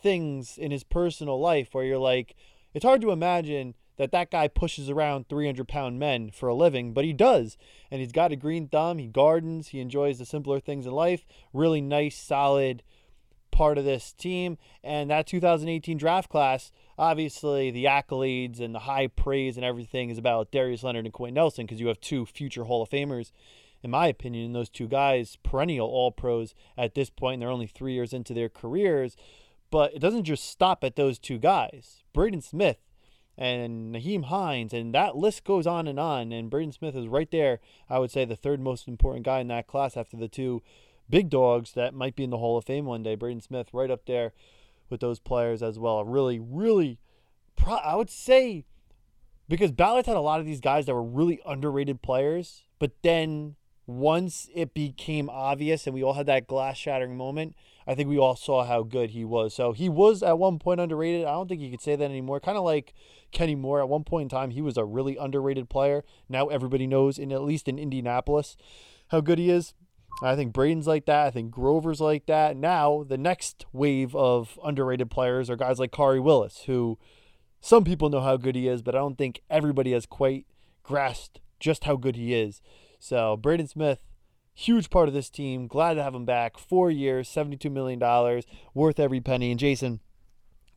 things 0.01 0.57
in 0.57 0.71
his 0.71 0.83
personal 0.83 1.39
life 1.39 1.69
where 1.71 1.83
you're 1.83 1.97
like 1.97 2.35
it's 2.73 2.85
hard 2.85 3.01
to 3.01 3.11
imagine 3.11 3.73
that 3.97 4.11
that 4.11 4.29
guy 4.29 4.47
pushes 4.47 4.89
around 4.89 5.27
300 5.27 5.67
pound 5.67 5.97
men 5.97 6.29
for 6.29 6.47
a 6.49 6.53
living 6.53 6.93
but 6.93 7.03
he 7.03 7.13
does 7.13 7.57
and 7.89 7.99
he's 7.99 8.11
got 8.11 8.31
a 8.31 8.35
green 8.35 8.67
thumb 8.67 8.99
he 8.99 9.07
gardens 9.07 9.69
he 9.69 9.79
enjoys 9.79 10.19
the 10.19 10.25
simpler 10.25 10.59
things 10.59 10.85
in 10.85 10.91
life 10.91 11.25
really 11.51 11.81
nice 11.81 12.15
solid 12.15 12.83
part 13.57 13.79
of 13.79 13.85
this 13.85 14.13
team. 14.13 14.57
And 14.83 15.09
that 15.09 15.25
2018 15.25 15.97
draft 15.97 16.29
class, 16.29 16.71
obviously, 16.97 17.71
the 17.71 17.85
accolades 17.85 18.59
and 18.61 18.73
the 18.73 18.79
high 18.79 19.07
praise 19.07 19.57
and 19.57 19.65
everything 19.65 20.11
is 20.11 20.19
about 20.19 20.51
Darius 20.51 20.83
Leonard 20.83 21.05
and 21.05 21.13
Quenton 21.13 21.33
Nelson 21.33 21.65
because 21.65 21.81
you 21.81 21.87
have 21.87 21.99
two 21.99 22.25
future 22.27 22.65
Hall 22.65 22.83
of 22.83 22.89
Famers. 22.89 23.31
In 23.83 23.91
my 23.91 24.07
opinion, 24.07 24.53
those 24.53 24.69
two 24.69 24.87
guys, 24.87 25.37
perennial 25.43 25.87
All 25.87 26.11
Pros 26.11 26.53
at 26.77 26.95
this 26.95 27.09
point. 27.09 27.39
They're 27.39 27.49
only 27.49 27.67
three 27.67 27.93
years 27.93 28.13
into 28.13 28.33
their 28.33 28.49
careers. 28.49 29.15
But 29.69 29.93
it 29.93 29.99
doesn't 29.99 30.23
just 30.23 30.45
stop 30.45 30.83
at 30.83 30.95
those 30.95 31.19
two 31.19 31.37
guys. 31.37 32.03
Braden 32.13 32.41
Smith 32.41 32.77
and 33.37 33.93
Nyheim 33.93 34.25
Hines, 34.25 34.73
and 34.73 34.93
that 34.95 35.15
list 35.15 35.43
goes 35.43 35.67
on 35.67 35.87
and 35.87 35.99
on. 35.99 36.31
And 36.31 36.49
Braden 36.49 36.71
Smith 36.71 36.95
is 36.95 37.07
right 37.07 37.29
there, 37.29 37.59
I 37.89 37.99
would 37.99 38.11
say, 38.11 38.25
the 38.25 38.35
third 38.35 38.59
most 38.59 38.87
important 38.87 39.25
guy 39.25 39.39
in 39.39 39.47
that 39.49 39.67
class 39.67 39.95
after 39.97 40.17
the 40.17 40.27
two 40.27 40.63
big 41.09 41.29
dogs 41.29 41.73
that 41.73 41.93
might 41.93 42.15
be 42.15 42.23
in 42.23 42.29
the 42.29 42.37
Hall 42.37 42.57
of 42.57 42.65
Fame 42.65 42.85
one 42.85 43.03
day. 43.03 43.15
Braden 43.15 43.41
Smith 43.41 43.73
right 43.73 43.91
up 43.91 44.05
there 44.05 44.33
with 44.89 45.01
those 45.01 45.19
players 45.19 45.61
as 45.61 45.77
well. 45.77 46.03
Really, 46.03 46.39
really, 46.39 46.97
pro- 47.55 47.75
I 47.75 47.95
would 47.95 48.09
say 48.09 48.63
because 49.49 49.71
Ballard 49.71 50.05
had 50.05 50.15
a 50.15 50.21
lot 50.21 50.39
of 50.39 50.45
these 50.45 50.59
guys 50.59 50.85
that 50.85 50.93
were 50.93 51.03
really 51.03 51.39
underrated 51.45 52.01
players, 52.01 52.63
but 52.79 52.91
then 53.01 53.55
once 53.87 54.49
it 54.53 54.73
became 54.73 55.29
obvious 55.29 55.87
and 55.87 55.93
we 55.93 56.03
all 56.03 56.13
had 56.13 56.25
that 56.25 56.45
glass 56.45 56.77
shattering 56.77 57.15
moment, 57.15 57.55
I 57.87 57.95
think 57.95 58.09
we 58.09 58.19
all 58.19 58.35
saw 58.35 58.65
how 58.65 58.83
good 58.83 59.11
he 59.11 59.23
was. 59.23 59.53
So 59.53 59.71
he 59.71 59.87
was 59.87 60.21
at 60.21 60.37
one 60.37 60.59
point 60.59 60.81
underrated. 60.81 61.25
I 61.25 61.31
don't 61.31 61.47
think 61.47 61.61
you 61.61 61.71
could 61.71 61.81
say 61.81 61.95
that 61.95 62.03
anymore. 62.03 62.41
Kind 62.41 62.57
of 62.57 62.65
like 62.65 62.93
Kenny 63.31 63.55
Moore 63.55 63.79
at 63.79 63.87
one 63.87 64.03
point 64.03 64.23
in 64.23 64.29
time, 64.37 64.49
he 64.49 64.61
was 64.61 64.77
a 64.77 64.83
really 64.83 65.15
underrated 65.15 65.69
player. 65.69 66.03
Now 66.27 66.47
everybody 66.47 66.85
knows 66.85 67.17
in 67.17 67.31
at 67.31 67.43
least 67.43 67.69
in 67.69 67.79
Indianapolis 67.79 68.57
how 69.07 69.21
good 69.21 69.39
he 69.39 69.49
is. 69.49 69.73
I 70.21 70.35
think 70.35 70.51
Braden's 70.51 70.87
like 70.87 71.05
that. 71.05 71.27
I 71.27 71.31
think 71.31 71.51
Grover's 71.51 72.01
like 72.01 72.25
that. 72.25 72.57
Now, 72.57 73.05
the 73.07 73.17
next 73.17 73.65
wave 73.71 74.15
of 74.15 74.59
underrated 74.65 75.11
players 75.11 75.49
are 75.49 75.55
guys 75.55 75.79
like 75.79 75.91
Khari 75.91 76.21
Willis, 76.21 76.63
who 76.65 76.97
some 77.61 77.83
people 77.83 78.09
know 78.09 78.21
how 78.21 78.35
good 78.35 78.55
he 78.55 78.67
is, 78.67 78.81
but 78.81 78.95
I 78.95 78.97
don't 78.97 79.17
think 79.17 79.41
everybody 79.49 79.91
has 79.91 80.05
quite 80.05 80.45
grasped 80.81 81.39
just 81.59 81.83
how 81.83 81.95
good 81.95 82.15
he 82.15 82.33
is. 82.33 82.61
So, 82.99 83.37
Braden 83.37 83.67
Smith, 83.67 83.99
huge 84.53 84.89
part 84.89 85.07
of 85.07 85.13
this 85.13 85.29
team. 85.29 85.67
Glad 85.67 85.95
to 85.95 86.03
have 86.03 86.15
him 86.15 86.25
back. 86.25 86.57
Four 86.57 86.89
years, 86.91 87.29
$72 87.29 87.71
million, 87.71 87.99
worth 88.73 88.99
every 88.99 89.21
penny. 89.21 89.51
And 89.51 89.59
Jason, 89.59 89.99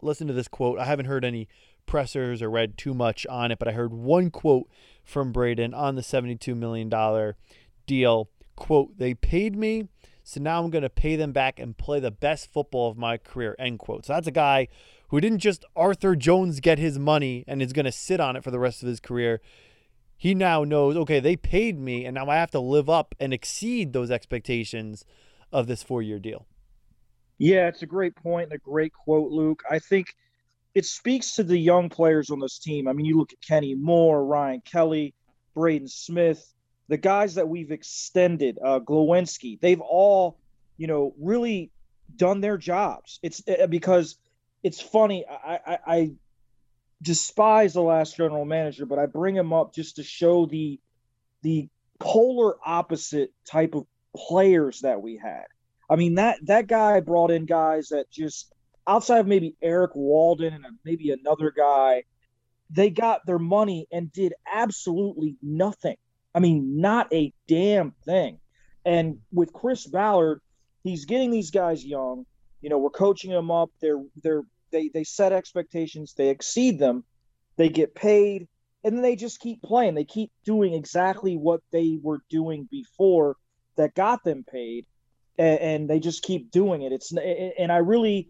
listen 0.03 0.27
to 0.27 0.33
this 0.33 0.49
quote. 0.49 0.79
I 0.79 0.85
haven't 0.85 1.07
heard 1.07 1.25
any 1.25 1.49
pressers 1.87 2.43
or 2.43 2.51
read 2.51 2.79
too 2.79 2.95
much 2.95 3.27
on 3.27 3.51
it, 3.51 3.59
but 3.59 3.69
I 3.69 3.73
heard 3.73 3.93
one 3.93 4.31
quote 4.31 4.69
from 5.05 5.33
Braden 5.33 5.75
on 5.75 5.97
the 5.97 6.03
$72 6.03 6.57
million 6.57 6.89
deal 7.87 8.29
quote, 8.61 8.99
they 8.99 9.15
paid 9.15 9.57
me, 9.57 9.89
so 10.23 10.41
now 10.41 10.63
I'm 10.63 10.71
going 10.71 10.83
to 10.83 10.91
pay 10.91 11.17
them 11.17 11.33
back 11.33 11.59
and 11.59 11.77
play 11.77 11.99
the 11.99 12.13
best 12.13 12.53
football 12.53 12.89
of 12.89 12.97
my 12.97 13.17
career, 13.17 13.57
end 13.59 13.81
quote. 13.81 14.07
So 14.07 14.13
that's 14.13 14.29
a 14.29 14.33
guy 14.33 14.69
who 15.09 15.21
didn't 15.21 15.39
just 15.39 15.65
Arthur 15.75 16.15
Jones 16.15 16.61
get 16.61 16.79
his 16.79 16.99
money 16.99 17.43
and 17.49 17.61
is 17.61 17.73
going 17.73 17.87
to 17.87 17.93
sit 17.93 18.21
on 18.21 18.37
it 18.37 18.45
for 18.45 18.53
the 18.53 18.61
rest 18.61 18.83
of 18.83 18.89
his 18.89 19.01
career. 19.01 19.41
He 20.21 20.35
now 20.35 20.65
knows, 20.65 20.99
okay, 20.99 21.19
they 21.19 21.35
paid 21.35 21.81
me, 21.81 22.05
and 22.05 22.15
now 22.15 22.29
I 22.29 22.37
have 22.37 22.51
to 22.51 22.61
live 22.61 22.91
up 22.91 23.15
and 23.19 23.33
exceed 23.33 23.95
those 23.95 24.11
expectations 24.11 25.07
of 25.51 25.67
this 25.67 25.83
four 25.83 26.03
year 26.03 26.19
deal. 26.19 26.47
Yeah, 27.39 27.69
it's 27.69 27.81
a 27.81 27.87
great 27.87 28.15
point 28.17 28.45
and 28.45 28.53
a 28.53 28.59
great 28.59 28.93
quote, 28.93 29.33
Luke. 29.33 29.63
I 29.71 29.79
think 29.79 30.15
it 30.75 30.85
speaks 30.85 31.37
to 31.37 31.43
the 31.43 31.57
young 31.57 31.89
players 31.89 32.29
on 32.29 32.39
this 32.39 32.59
team. 32.59 32.87
I 32.87 32.93
mean, 32.93 33.07
you 33.07 33.17
look 33.17 33.33
at 33.33 33.41
Kenny 33.41 33.75
Moore, 33.75 34.23
Ryan 34.23 34.61
Kelly, 34.61 35.15
Braden 35.55 35.89
Smith, 35.89 36.53
the 36.89 36.99
guys 36.99 37.37
that 37.37 37.49
we've 37.49 37.71
extended, 37.71 38.59
uh, 38.63 38.81
Glowinski, 38.81 39.59
they've 39.59 39.81
all, 39.81 40.37
you 40.77 40.87
know, 40.87 41.15
really 41.19 41.71
done 42.15 42.43
their 42.43 42.59
jobs. 42.59 43.21
It's 43.23 43.43
uh, 43.49 43.69
because 43.69 44.19
it's 44.63 44.83
funny. 44.83 45.25
I, 45.27 45.61
I, 45.67 45.79
I 45.87 46.13
despise 47.03 47.75
the 47.75 47.83
last 47.83 48.17
general 48.17 48.45
manager, 48.45 48.87
but 48.87 48.99
I 48.99 49.07
bring 49.07 49.37
him 49.37 49.53
up 49.53 49.75
just 49.75 49.97
to 49.97 50.03
show 50.03 50.47
the 50.47 50.81
the 51.43 51.69
polar 51.99 52.57
opposite 52.65 53.33
type 53.47 53.75
of 53.75 53.87
players 54.17 54.81
that 54.81 55.01
we 55.01 55.17
had. 55.17 55.45
I 55.89 55.97
mean 55.97 56.17
that 56.17 56.39
that 56.47 56.67
guy 56.67 57.01
brought 57.01 57.31
in 57.31 57.47
guys 57.47 57.89
that 57.89 58.11
just 58.11 58.53
outside 58.87 59.21
of 59.21 59.27
maybe 59.27 59.57
Erik 59.63 59.95
Walden 59.95 60.53
and 60.55 60.65
maybe 60.85 61.11
another 61.11 61.53
guy, 61.57 62.05
they 62.71 62.91
got 62.91 63.25
their 63.27 63.39
money 63.39 63.87
and 63.93 64.13
did 64.13 64.33
absolutely 64.53 65.37
nothing. 65.43 65.97
I 66.35 66.41
mean, 66.41 66.81
not 66.81 67.13
a 67.13 67.33
damn 67.49 67.93
thing. 68.05 68.39
And 68.85 69.19
with 69.33 69.53
Chris 69.53 69.87
Ballard, 69.87 70.41
he's 70.83 71.05
getting 71.05 71.31
these 71.31 71.51
guys 71.51 71.85
young. 71.85 72.25
You 72.61 72.71
know, 72.71 72.79
we're 72.79 72.91
coaching 72.91 73.31
them 73.31 73.51
up. 73.51 73.71
They're 73.81 74.03
they're 74.23 74.43
they 74.71 74.91
they 74.93 75.05
set 75.05 75.33
expectations. 75.33 76.15
They 76.17 76.29
exceed 76.31 76.79
them. 76.79 77.05
They 77.57 77.69
get 77.69 77.95
paid, 77.95 78.49
and 78.85 78.95
then 78.95 79.03
they 79.03 79.17
just 79.17 79.41
keep 79.41 79.63
playing. 79.63 79.95
They 79.95 80.05
keep 80.05 80.31
doing 80.45 80.75
exactly 80.75 81.37
what 81.37 81.61
they 81.73 81.99
were 82.03 82.23
doing 82.31 82.69
before 82.71 83.37
that 83.77 83.95
got 83.95 84.25
them 84.25 84.45
paid. 84.45 84.87
and, 85.39 85.61
and 85.61 85.91
they 85.91 86.01
just 86.01 86.23
keep 86.23 86.51
doing 86.51 86.83
it. 86.83 86.93
It's 86.93 87.13
and 87.13 87.73
I 87.73 87.79
really, 87.79 88.29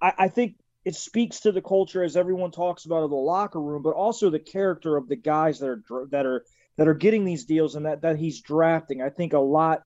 I, 0.00 0.12
I 0.18 0.28
think 0.28 0.56
it 0.84 0.94
speaks 0.94 1.40
to 1.40 1.52
the 1.52 1.62
culture 1.62 2.02
as 2.02 2.16
everyone 2.16 2.50
talks 2.50 2.84
about 2.84 3.02
of 3.02 3.10
the 3.10 3.16
locker 3.16 3.60
room, 3.60 3.82
but 3.82 3.94
also 3.94 4.30
the 4.30 4.38
character 4.38 4.96
of 4.96 5.08
the 5.08 5.16
guys 5.16 5.58
that 5.58 5.68
are 5.68 6.08
that 6.10 6.26
are 6.26 6.44
that 6.76 6.88
are 6.88 6.94
getting 6.94 7.24
these 7.24 7.44
deals 7.44 7.74
and 7.74 7.86
that 7.86 8.02
that 8.02 8.16
he's 8.16 8.40
drafting. 8.40 9.02
I 9.02 9.10
think 9.10 9.32
a 9.32 9.38
lot 9.38 9.82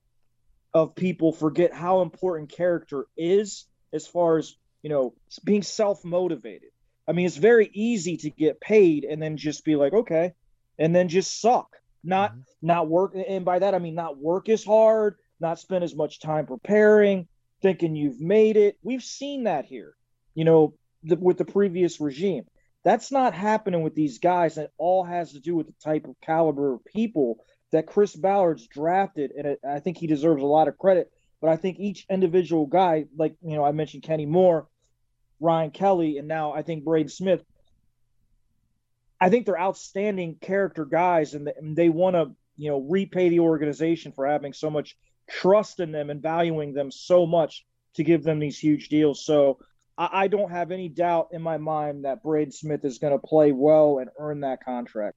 of 0.74 0.94
people 0.94 1.32
forget 1.32 1.72
how 1.72 2.02
important 2.02 2.50
character 2.50 3.06
is 3.16 3.66
as 3.92 4.06
far 4.06 4.36
as 4.36 4.54
you 4.82 4.90
know 4.90 5.14
being 5.44 5.62
self 5.62 6.04
motivated. 6.04 6.70
I 7.06 7.12
mean, 7.12 7.26
it's 7.26 7.36
very 7.36 7.70
easy 7.72 8.18
to 8.18 8.30
get 8.30 8.60
paid 8.60 9.04
and 9.04 9.22
then 9.22 9.38
just 9.38 9.64
be 9.64 9.76
like, 9.76 9.94
okay, 9.94 10.32
and 10.78 10.94
then 10.94 11.08
just 11.08 11.40
suck, 11.40 11.76
not 12.04 12.32
mm-hmm. 12.32 12.40
not 12.62 12.88
work. 12.88 13.14
And 13.14 13.44
by 13.44 13.58
that 13.60 13.74
I 13.74 13.78
mean 13.78 13.94
not 13.94 14.18
work 14.18 14.48
as 14.48 14.64
hard, 14.64 15.16
not 15.40 15.58
spend 15.58 15.84
as 15.84 15.94
much 15.94 16.20
time 16.20 16.46
preparing, 16.46 17.28
thinking 17.62 17.96
you've 17.96 18.20
made 18.20 18.56
it. 18.56 18.78
We've 18.82 19.02
seen 19.02 19.44
that 19.44 19.64
here. 19.64 19.94
You 20.34 20.44
know, 20.44 20.74
the, 21.02 21.16
with 21.16 21.38
the 21.38 21.44
previous 21.44 22.00
regime. 22.00 22.44
That's 22.84 23.10
not 23.10 23.34
happening 23.34 23.82
with 23.82 23.94
these 23.94 24.18
guys. 24.18 24.56
And 24.56 24.66
it 24.66 24.72
all 24.78 25.04
has 25.04 25.32
to 25.32 25.40
do 25.40 25.56
with 25.56 25.66
the 25.66 25.74
type 25.82 26.06
of 26.06 26.14
caliber 26.22 26.74
of 26.74 26.84
people 26.84 27.38
that 27.72 27.86
Chris 27.86 28.14
Ballard's 28.14 28.66
drafted. 28.66 29.32
And 29.32 29.56
I 29.68 29.80
think 29.80 29.98
he 29.98 30.06
deserves 30.06 30.42
a 30.42 30.46
lot 30.46 30.68
of 30.68 30.78
credit. 30.78 31.10
But 31.40 31.50
I 31.50 31.56
think 31.56 31.78
each 31.78 32.06
individual 32.10 32.66
guy, 32.66 33.06
like, 33.16 33.36
you 33.42 33.56
know, 33.56 33.64
I 33.64 33.72
mentioned 33.72 34.02
Kenny 34.02 34.26
Moore, 34.26 34.66
Ryan 35.40 35.70
Kelly, 35.70 36.18
and 36.18 36.26
now 36.26 36.52
I 36.52 36.62
think 36.62 36.84
Braden 36.84 37.08
Smith, 37.08 37.44
I 39.20 39.30
think 39.30 39.46
they're 39.46 39.60
outstanding 39.60 40.36
character 40.40 40.84
guys 40.84 41.34
and 41.34 41.48
they, 41.76 41.88
want 41.88 42.14
to, 42.14 42.32
you 42.56 42.70
know, 42.70 42.80
repay 42.80 43.28
the 43.28 43.40
organization 43.40 44.12
for 44.12 44.26
having 44.26 44.52
so 44.52 44.70
much 44.70 44.96
trust 45.28 45.80
in 45.80 45.92
them 45.92 46.10
and 46.10 46.22
valuing 46.22 46.72
them 46.72 46.90
so 46.90 47.26
much 47.26 47.64
to 47.94 48.04
give 48.04 48.24
them 48.24 48.38
these 48.38 48.58
huge 48.58 48.88
deals. 48.88 49.24
So 49.24 49.58
I, 49.96 50.24
I 50.24 50.28
don't 50.28 50.50
have 50.50 50.70
any 50.70 50.88
doubt 50.88 51.28
in 51.32 51.42
my 51.42 51.58
mind 51.58 52.04
that 52.04 52.22
Braden 52.22 52.52
Smith 52.52 52.84
is 52.84 52.98
going 52.98 53.12
to 53.12 53.26
play 53.26 53.52
well 53.52 53.98
and 53.98 54.10
earn 54.18 54.40
that 54.40 54.64
contract. 54.64 55.16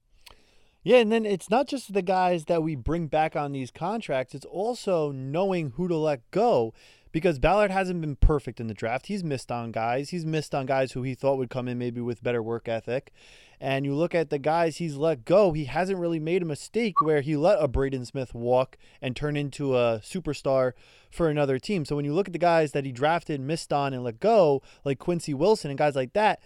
Yeah, 0.84 0.98
and 0.98 1.12
then 1.12 1.24
it's 1.24 1.48
not 1.48 1.68
just 1.68 1.92
the 1.92 2.02
guys 2.02 2.46
that 2.46 2.62
we 2.62 2.74
bring 2.74 3.06
back 3.06 3.36
on 3.36 3.52
these 3.52 3.70
contracts, 3.70 4.34
it's 4.34 4.46
also 4.46 5.12
knowing 5.12 5.72
who 5.76 5.86
to 5.86 5.96
let 5.96 6.28
go 6.32 6.74
because 7.12 7.38
Ballard 7.38 7.70
hasn't 7.70 8.00
been 8.00 8.16
perfect 8.16 8.58
in 8.58 8.66
the 8.66 8.74
draft. 8.74 9.06
He's 9.06 9.22
missed 9.22 9.52
on 9.52 9.70
guys. 9.70 10.10
He's 10.10 10.24
missed 10.24 10.54
on 10.54 10.66
guys 10.66 10.92
who 10.92 11.02
he 11.02 11.14
thought 11.14 11.36
would 11.38 11.50
come 11.50 11.68
in 11.68 11.78
maybe 11.78 12.00
with 12.00 12.22
better 12.22 12.42
work 12.42 12.68
ethic. 12.68 13.12
And 13.60 13.84
you 13.84 13.94
look 13.94 14.12
at 14.12 14.30
the 14.30 14.40
guys 14.40 14.78
he's 14.78 14.96
let 14.96 15.24
go, 15.24 15.52
he 15.52 15.66
hasn't 15.66 16.00
really 16.00 16.18
made 16.18 16.42
a 16.42 16.46
mistake 16.46 17.00
where 17.00 17.20
he 17.20 17.36
let 17.36 17.62
a 17.62 17.68
Braden 17.68 18.06
Smith 18.06 18.34
walk 18.34 18.76
and 19.00 19.14
turn 19.14 19.36
into 19.36 19.76
a 19.76 20.00
superstar 20.02 20.72
for 21.12 21.28
another 21.28 21.60
team. 21.60 21.84
So 21.84 21.94
when 21.94 22.04
you 22.04 22.12
look 22.12 22.26
at 22.26 22.32
the 22.32 22.40
guys 22.40 22.72
that 22.72 22.84
he 22.84 22.90
drafted, 22.90 23.40
missed 23.40 23.72
on, 23.72 23.94
and 23.94 24.02
let 24.02 24.18
go, 24.18 24.62
like 24.84 24.98
Quincy 24.98 25.32
Wilson 25.32 25.70
and 25.70 25.78
guys 25.78 25.94
like 25.94 26.14
that, 26.14 26.40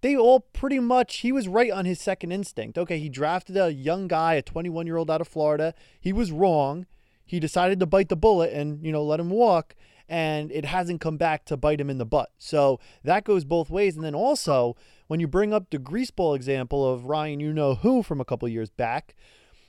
they 0.00 0.16
all 0.16 0.40
pretty 0.40 0.78
much 0.78 1.18
he 1.18 1.32
was 1.32 1.48
right 1.48 1.70
on 1.70 1.84
his 1.84 2.00
second 2.00 2.32
instinct. 2.32 2.78
Okay, 2.78 2.98
he 2.98 3.08
drafted 3.08 3.56
a 3.56 3.72
young 3.72 4.08
guy, 4.08 4.34
a 4.34 4.42
21 4.42 4.86
year 4.86 4.96
old 4.96 5.10
out 5.10 5.20
of 5.20 5.28
Florida. 5.28 5.74
He 6.00 6.12
was 6.12 6.32
wrong. 6.32 6.86
He 7.24 7.38
decided 7.38 7.78
to 7.80 7.86
bite 7.86 8.08
the 8.08 8.16
bullet 8.16 8.52
and 8.52 8.84
you 8.84 8.92
know 8.92 9.04
let 9.04 9.20
him 9.20 9.30
walk 9.30 9.74
and 10.10 10.50
it 10.50 10.64
hasn't 10.64 11.00
come 11.00 11.16
back 11.16 11.44
to 11.44 11.56
bite 11.56 11.80
him 11.80 11.88
in 11.88 11.98
the 11.98 12.04
butt. 12.04 12.32
So 12.36 12.80
that 13.04 13.22
goes 13.22 13.44
both 13.44 13.70
ways. 13.70 13.94
And 13.94 14.04
then 14.04 14.14
also, 14.14 14.76
when 15.06 15.20
you 15.20 15.28
bring 15.28 15.54
up 15.54 15.70
the 15.70 15.78
greaseball 15.78 16.34
example 16.34 16.84
of 16.92 17.06
Ryan, 17.06 17.38
you 17.38 17.52
know 17.52 17.76
who 17.76 18.02
from 18.02 18.20
a 18.20 18.24
couple 18.24 18.48
years 18.48 18.70
back 18.70 19.14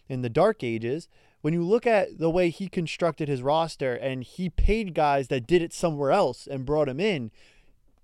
in 0.10 0.24
the 0.24 0.30
dark 0.30 0.64
ages, 0.64 1.08
when 1.42 1.54
you 1.54 1.64
look 1.64 1.86
at 1.86 2.18
the 2.18 2.30
way 2.30 2.50
he 2.50 2.68
constructed 2.68 3.30
his 3.30 3.44
roster 3.44 3.94
and 3.94 4.24
he 4.24 4.50
paid 4.50 4.96
guys 4.96 5.28
that 5.28 5.46
did 5.46 5.62
it 5.62 5.74
somewhere 5.74 6.12
else 6.12 6.48
and 6.48 6.66
brought 6.66 6.90
him 6.90 7.00
in, 7.00 7.30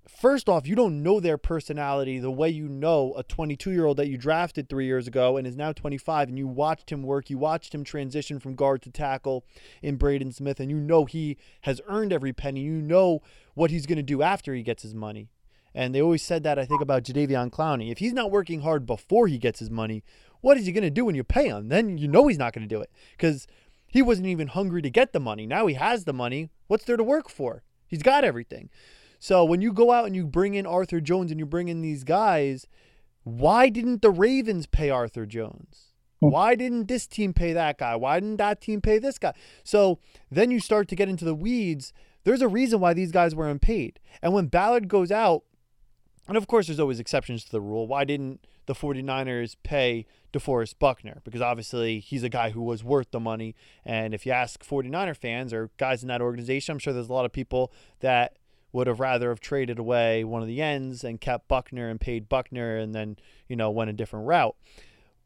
first 0.10 0.50
off, 0.50 0.68
you 0.68 0.76
don't 0.76 1.02
know 1.02 1.20
their 1.20 1.38
personality 1.38 2.20
the 2.20 2.32
way 2.32 2.50
you 2.50 2.68
know 2.68 3.14
a 3.18 3.24
22 3.24 3.72
year 3.72 3.86
old 3.86 3.98
that 3.98 4.08
you 4.08 4.18
drafted 4.18 4.70
three 4.70 4.86
years 4.86 5.08
ago 5.08 5.38
and 5.38 5.48
is 5.48 5.56
now 5.56 5.72
25, 5.72 6.30
and 6.30 6.38
you 6.38 6.48
watched 6.48 6.92
him 6.92 7.04
work, 7.04 7.30
you 7.30 7.38
watched 7.38 7.74
him 7.74 7.84
transition 7.84 8.40
from 8.40 8.56
guard 8.56 8.82
to 8.84 8.92
tackle 8.92 9.46
in 9.82 9.96
Braden 9.96 10.32
Smith, 10.32 10.60
and 10.60 10.70
you 10.70 10.78
know 10.78 11.06
he 11.06 11.38
has 11.62 11.82
earned 11.88 12.14
every 12.14 12.34
penny. 12.34 12.62
You 12.62 12.82
know 12.82 13.22
what 13.54 13.72
he's 13.72 13.86
going 13.86 13.98
to 13.98 14.04
do 14.04 14.22
after 14.22 14.54
he 14.54 14.64
gets 14.64 14.84
his 14.84 14.94
money. 14.94 15.30
And 15.74 15.94
they 15.94 16.02
always 16.02 16.24
said 16.24 16.44
that, 16.44 16.58
I 16.58 16.66
think, 16.66 16.82
about 16.82 17.04
Jadeveon 17.04 17.52
Clowney. 17.52 17.92
If 17.92 18.00
he's 18.00 18.14
not 18.14 18.32
working 18.32 18.62
hard 18.62 18.86
before 18.86 19.28
he 19.28 19.38
gets 19.38 19.60
his 19.60 19.70
money, 19.70 20.04
what 20.42 20.58
is 20.58 20.66
he 20.66 20.72
going 20.72 20.84
to 20.84 20.90
do 20.90 21.06
when 21.06 21.16
you 21.16 21.24
pay 21.24 21.50
him? 21.50 21.70
Then 21.70 21.98
you 21.98 22.08
know 22.08 22.28
he's 22.28 22.40
not 22.40 22.54
going 22.54 22.68
to 22.68 22.76
do 22.76 22.82
it 22.82 22.92
because 23.12 23.48
he 23.88 24.02
wasn't 24.02 24.28
even 24.28 24.48
hungry 24.48 24.82
to 24.82 24.90
get 24.90 25.14
the 25.14 25.20
money. 25.20 25.46
Now 25.46 25.68
he 25.68 25.76
has 25.76 26.06
the 26.06 26.14
money. 26.14 26.50
What's 26.68 26.86
there 26.86 26.98
to 26.98 27.04
work 27.04 27.30
for? 27.30 27.64
He's 27.88 28.04
got 28.04 28.24
everything. 28.24 28.70
So 29.20 29.44
when 29.44 29.62
you 29.62 29.74
go 29.74 29.92
out 29.92 30.06
and 30.06 30.16
you 30.16 30.26
bring 30.26 30.54
in 30.54 30.66
Arthur 30.66 31.00
Jones 31.00 31.32
and 31.32 31.40
you 31.40 31.46
bring 31.46 31.68
in 31.68 31.82
these 31.82 32.04
guys, 32.04 32.68
why 33.24 33.70
didn't 33.70 34.02
the 34.02 34.12
Ravens 34.12 34.68
pay 34.68 34.90
Arthur 34.90 35.26
Jones? 35.26 35.94
Hmm. 36.22 36.30
Why 36.30 36.56
didn't 36.56 36.88
this 36.88 37.08
team 37.08 37.34
pay 37.34 37.54
that 37.54 37.78
guy? 37.78 37.96
Why 37.96 38.20
didn't 38.20 38.38
that 38.38 38.62
team 38.62 38.82
pay 38.82 39.00
this 39.00 39.18
guy? 39.18 39.34
So 39.64 40.00
then 40.32 40.52
you 40.52 40.60
start 40.60 40.88
to 40.90 40.96
get 40.96 41.10
into 41.10 41.26
the 41.26 41.36
weeds. 41.36 41.94
There's 42.24 42.42
a 42.42 42.48
reason 42.48 42.80
why 42.80 42.94
these 42.94 43.12
guys 43.12 43.36
were 43.36 43.50
unpaid. 43.50 44.00
And 44.22 44.34
when 44.34 44.48
Ballard 44.48 44.88
goes 44.88 45.12
out, 45.12 45.44
and 46.28 46.36
of 46.36 46.48
course 46.48 46.68
there's 46.68 46.80
always 46.80 47.00
exceptions 47.00 47.46
to 47.46 47.52
the 47.52 47.62
rule. 47.62 47.88
Why 47.88 48.04
didn't 48.04 48.46
the 48.66 48.74
49ers 48.74 49.56
pay 49.64 50.06
DeForest 50.34 50.76
Buckner? 50.78 51.22
Because 51.24 51.42
obviously 51.42 52.00
he's 52.00 52.24
a 52.24 52.30
guy 52.30 52.50
who 52.50 52.62
was 52.62 52.84
worth 52.84 53.12
the 53.12 53.20
money. 53.20 53.56
And 53.86 54.14
if 54.14 54.26
you 54.26 54.34
ask 54.34 54.66
49er 54.66 55.16
fans 55.16 55.54
or 55.54 55.70
guys 55.78 56.02
in 56.02 56.10
that 56.10 56.22
organization, 56.22 56.74
I'm 56.74 56.80
sure 56.80 56.92
there's 56.92 57.10
a 57.10 57.14
lot 57.14 57.26
of 57.26 57.32
people 57.32 57.72
that 58.02 58.38
would 58.78 58.86
have 58.86 59.00
rather 59.00 59.30
have 59.30 59.40
traded 59.40 59.80
away 59.80 60.24
one 60.24 60.44
of 60.44 60.48
the 60.48 60.62
ends 60.62 61.04
and 61.04 61.20
kept 61.20 61.48
Buckner 61.48 61.90
and 61.90 62.00
paid 62.00 62.30
Buckner 62.30 62.78
and 62.78 62.94
then, 62.94 63.18
you 63.48 63.56
know, 63.56 63.72
went 63.72 63.90
a 63.90 63.94
different 63.94 64.28
route. 64.28 64.56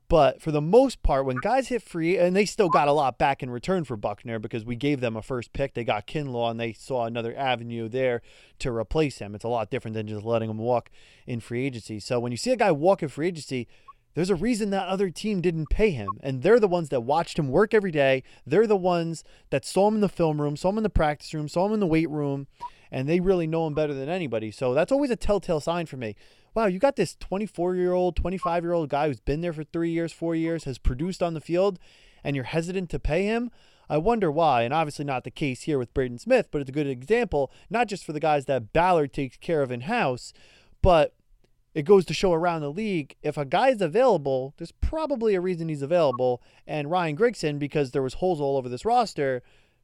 But 0.08 0.41
for 0.41 0.51
the 0.51 0.62
most 0.62 1.03
part, 1.03 1.25
when 1.25 1.36
guys 1.36 1.67
hit 1.67 1.81
free, 1.81 2.17
and 2.17 2.34
they 2.34 2.46
still 2.46 2.70
got 2.70 2.88
a 2.88 2.93
lot 2.93 3.17
back 3.17 3.43
in 3.43 3.50
return 3.50 3.84
for 3.84 3.98
Buckner 3.98 4.39
because 4.39 4.63
we 4.63 4.77
gave 4.77 5.01
them 5.01 5.17
a 5.17 5.22
first 5.22 5.51
pick, 5.51 5.74
they 5.74 5.84
got 5.84 6.08
Kinlaw 6.08 6.50
and 6.50 6.62
they 6.62 6.72
saw 6.72 7.03
another 7.03 7.36
avenue 7.36 7.89
there 7.89 8.22
to 8.60 8.72
replace 8.72 9.20
him. 9.20 9.36
It's 9.36 9.43
a 9.43 9.50
lot 9.50 9.70
different 9.70 9.96
than 9.96 10.08
just 10.08 10.24
letting 10.24 10.50
him 10.50 10.58
walk 10.58 10.89
in 11.27 11.41
free 11.41 11.65
agency. 11.65 12.00
So 12.00 12.22
when 12.22 12.31
you 12.31 12.38
see 12.38 12.51
a 12.51 12.58
guy 12.58 12.72
walk 12.72 13.03
in 13.03 13.10
free 13.10 13.27
agency, 13.27 13.67
there's 14.13 14.29
a 14.29 14.36
reason 14.36 14.70
that 14.70 14.88
other 14.88 15.10
team 15.10 15.41
didn't 15.41 15.70
pay 15.70 15.91
him. 15.91 16.10
And 16.22 16.41
they're 16.41 16.60
the 16.60 16.70
ones 16.70 16.88
that 16.88 17.01
watched 17.01 17.38
him 17.38 17.50
work 17.50 17.74
every 17.74 17.91
day. 17.91 18.24
They're 18.46 18.67
the 18.67 18.77
ones 18.77 19.25
that 19.50 19.65
saw 19.65 19.89
him 19.89 19.96
in 19.96 20.01
the 20.01 20.10
film 20.10 20.41
room, 20.41 20.55
saw 20.55 20.70
him 20.70 20.77
in 20.77 20.84
the 20.84 20.89
practice 20.89 21.34
room, 21.34 21.50
saw 21.50 21.65
him 21.65 21.74
in 21.74 21.81
the 21.81 21.88
weight 21.88 22.10
room, 22.10 22.48
and 22.91 23.07
they 23.07 23.19
really 23.19 23.48
know 23.48 23.65
him 23.65 23.74
better 23.74 23.93
than 23.93 24.10
anybody. 24.10 24.51
So 24.51 24.74
that's 24.74 24.91
always 24.91 25.12
a 25.12 25.15
telltale 25.15 25.62
sign 25.62 25.86
for 25.86 25.98
me. 25.98 26.15
Wow, 26.53 26.65
you 26.65 26.79
got 26.79 26.98
this 26.98 27.15
24 27.19 27.75
year 27.75 27.93
old, 27.93 28.15
25 28.15 28.63
year 28.63 28.74
old 28.74 28.89
guy 28.89 29.07
who's 29.07 29.21
been 29.21 29.41
there 29.41 29.53
for 29.53 29.63
three 29.63 29.91
years, 29.91 30.12
four 30.12 30.36
years, 30.36 30.65
has 30.65 30.77
produced 30.77 31.24
on 31.24 31.33
the 31.33 31.41
field, 31.41 31.79
and 32.24 32.36
you're 32.36 32.45
hesitant 32.45 32.89
to 32.89 33.00
pay 33.00 33.25
him. 33.25 33.51
I 33.89 33.98
wonder 33.98 34.31
why, 34.31 34.63
and 34.63 34.74
obviously 34.74 35.05
not 35.05 35.24
the 35.24 35.31
case 35.31 35.63
here 35.63 35.77
with 35.77 35.93
Braden 35.93 36.19
Smith, 36.19 36.48
but 36.51 36.62
it's 36.62 36.69
a 36.69 36.74
good 36.74 36.88
example, 36.88 37.51
not 37.69 37.88
just 37.88 38.05
for 38.05 38.13
the 38.13 38.19
guys 38.19 38.45
that 38.45 38.71
Ballard 38.71 39.12
takes 39.12 39.38
care 39.38 39.62
of 39.62 39.71
in 39.71 39.81
house, 39.81 40.33
but 40.81 41.13
it 41.74 41.83
goes 41.83 42.05
to 42.05 42.13
show 42.13 42.33
around 42.33 42.62
the 42.62 42.71
league 42.71 43.15
if 43.21 43.38
a 43.38 43.45
guy 43.45 43.69
is 43.69 43.81
available, 43.81 44.53
there's 44.57 44.74
probably 44.74 45.36
a 45.36 45.41
reason 45.41 45.69
he's 45.69 45.81
available. 45.81 46.41
And 46.67 46.91
Ryan 46.91 47.17
Grigson, 47.17 47.60
because 47.60 47.91
there 47.91 48.01
was 48.01 48.15
holes 48.15 48.41
all 48.41 48.57
over 48.57 48.67
this 48.67 48.86
roster, 48.86 49.41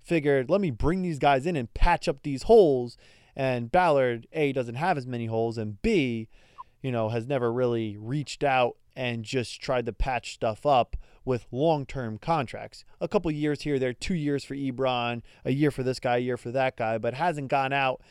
figured, 0.08 0.50
let 0.50 0.62
me 0.62 0.72
bring 0.72 1.02
these 1.02 1.20
guys 1.20 1.46
in 1.46 1.56
and 1.56 1.74
patch 1.74 2.08
up 2.08 2.24
these 2.24 2.44
holes. 2.44 2.98
And 3.36 3.72
Ballard, 3.72 4.28
A, 4.34 4.52
doesn't 4.52 4.76
have 4.76 4.98
as 4.98 5.06
many 5.06 5.28
holes, 5.28 5.58
and 5.60 5.80
B, 5.82 6.28
you 6.82 6.92
know, 6.92 7.10
has 7.10 7.28
never 7.28 7.52
really 7.52 7.96
reached 7.98 8.44
out 8.44 8.78
and 8.96 9.24
just 9.24 9.62
tried 9.62 9.86
to 9.86 9.94
patch 9.94 10.34
stuff 10.34 10.66
up 10.66 10.96
with 11.24 11.46
long 11.52 11.86
term 11.86 12.18
contracts. 12.18 12.84
A 13.00 13.08
couple 13.08 13.30
years 13.30 13.62
here, 13.62 13.78
there, 13.78 13.94
two 13.94 14.16
years 14.16 14.44
for 14.44 14.56
Ebron, 14.56 15.22
a 15.46 15.52
year 15.52 15.70
for 15.70 15.84
this 15.84 16.00
guy, 16.00 16.18
a 16.18 16.20
year 16.20 16.38
for 16.38 16.52
that 16.52 16.78
guy, 16.78 16.98
but 16.98 17.14
hasn't 17.14 17.50
gone 17.50 17.74
out 17.74 18.02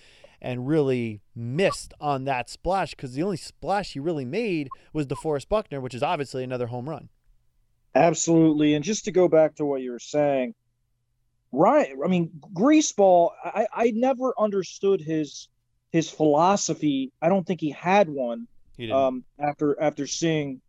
and 0.40 0.68
really 0.68 1.22
missed 1.34 1.92
on 2.00 2.24
that 2.24 2.48
splash 2.48 2.90
because 2.92 3.14
the 3.14 3.22
only 3.22 3.36
splash 3.36 3.94
he 3.94 4.00
really 4.00 4.24
made 4.24 4.68
was 4.92 5.06
DeForest 5.06 5.48
Buckner, 5.48 5.80
which 5.80 5.94
is 5.94 6.02
obviously 6.02 6.44
another 6.44 6.66
home 6.66 6.88
run. 6.88 7.08
Absolutely. 7.96 8.74
And 8.74 8.84
just 8.84 9.06
to 9.06 9.10
go 9.10 9.26
back 9.26 9.56
to 9.56 9.64
what 9.64 9.80
you 9.80 9.90
were 9.90 9.98
saying, 9.98 10.54
Right. 11.56 11.88
I 12.04 12.08
mean, 12.08 12.30
Greaseball, 12.52 13.30
I, 13.42 13.66
I 13.72 13.90
never 13.92 14.34
understood 14.38 15.00
his 15.00 15.48
his 15.90 16.10
philosophy. 16.10 17.12
I 17.22 17.30
don't 17.30 17.46
think 17.46 17.62
he 17.62 17.70
had 17.70 18.10
one 18.10 18.46
he 18.76 18.92
um, 18.92 19.25
after 19.38 19.80
after 19.80 20.06
seeing 20.06 20.60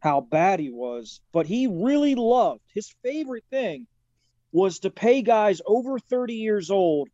how 0.00 0.20
bad 0.20 0.58
he 0.58 0.70
was. 0.70 1.20
But 1.30 1.46
he 1.46 1.68
really 1.68 2.16
loved 2.16 2.62
his 2.74 2.92
favorite 3.04 3.44
thing 3.50 3.86
was 4.50 4.80
to 4.80 4.90
pay 4.90 5.22
guys 5.22 5.60
over 5.64 6.00
30 6.00 6.34
years 6.34 6.72
old 6.72 7.08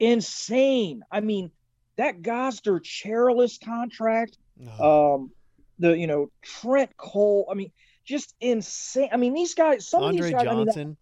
insane. 0.00 1.04
I 1.12 1.20
mean, 1.20 1.52
that 1.94 2.22
Gosder 2.22 2.80
Cherilus 2.80 3.64
contract, 3.64 4.36
oh. 4.80 5.14
um, 5.14 5.30
the 5.78 5.96
you 5.96 6.08
know, 6.08 6.32
Trent 6.42 6.96
Cole, 6.96 7.46
I 7.48 7.54
mean, 7.54 7.70
just 8.04 8.34
insane. 8.40 9.10
I 9.12 9.16
mean, 9.16 9.32
these 9.32 9.54
guys, 9.54 9.86
some 9.86 10.02
Andre 10.02 10.18
of 10.18 10.24
these 10.24 10.32
guys, 10.32 10.44
Johnson. 10.44 10.80
I 10.80 10.84
mean, 10.84 10.96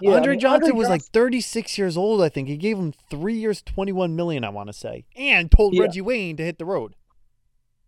Yeah, 0.00 0.12
Andre 0.14 0.32
I 0.32 0.34
mean, 0.34 0.40
Johnson 0.40 0.70
Andre 0.70 0.78
was 0.78 0.88
like 0.88 1.02
36 1.02 1.78
years 1.78 1.96
old, 1.96 2.22
I 2.22 2.28
think. 2.28 2.48
He 2.48 2.56
gave 2.56 2.78
him 2.78 2.92
three 3.10 3.34
years, 3.34 3.62
21 3.62 4.14
million, 4.16 4.44
I 4.44 4.50
want 4.50 4.68
to 4.68 4.72
say, 4.72 5.04
and 5.16 5.50
told 5.50 5.74
Yeah. 5.74 5.82
Reggie 5.82 6.00
Wayne 6.00 6.36
to 6.36 6.44
hit 6.44 6.58
the 6.58 6.64
road. 6.64 6.94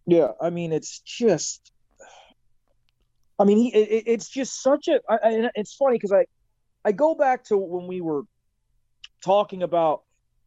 Yeah, 0.07 0.29
I 0.41 0.51
mean, 0.51 0.73
it's 0.73 1.01
just. 1.01 1.71
I 3.39 3.45
mean, 3.45 3.59
he. 3.59 3.69
It, 3.75 3.89
it- 3.91 4.05
it's 4.09 4.29
just 4.29 4.63
such 4.63 4.89
a. 4.89 5.01
I, 5.09 5.15
I, 5.23 5.51
it's 5.55 5.75
funny 5.75 5.97
because 5.97 6.13
I, 6.13 6.25
I 6.85 6.93
go 6.93 7.15
back 7.15 7.45
to 7.45 7.57
when 7.57 7.87
we 7.87 8.01
were 8.01 8.23
talking 9.23 9.63
about 9.63 10.03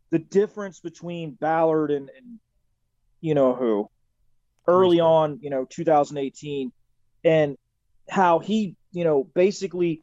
the 0.10 0.20
difference 0.20 0.80
between 0.80 1.32
Ballard 1.32 1.92
and, 1.92 2.10
and 2.10 2.40
you 3.22 3.36
know 3.36 3.56
who, 3.56 3.90
early 4.68 5.00
on, 5.00 5.40
you 5.42 5.50
know, 5.50 5.66
2018, 5.70 6.72
and 7.24 7.58
how 8.10 8.40
he, 8.40 8.76
you 8.92 9.04
know, 9.04 9.24
basically 9.34 10.02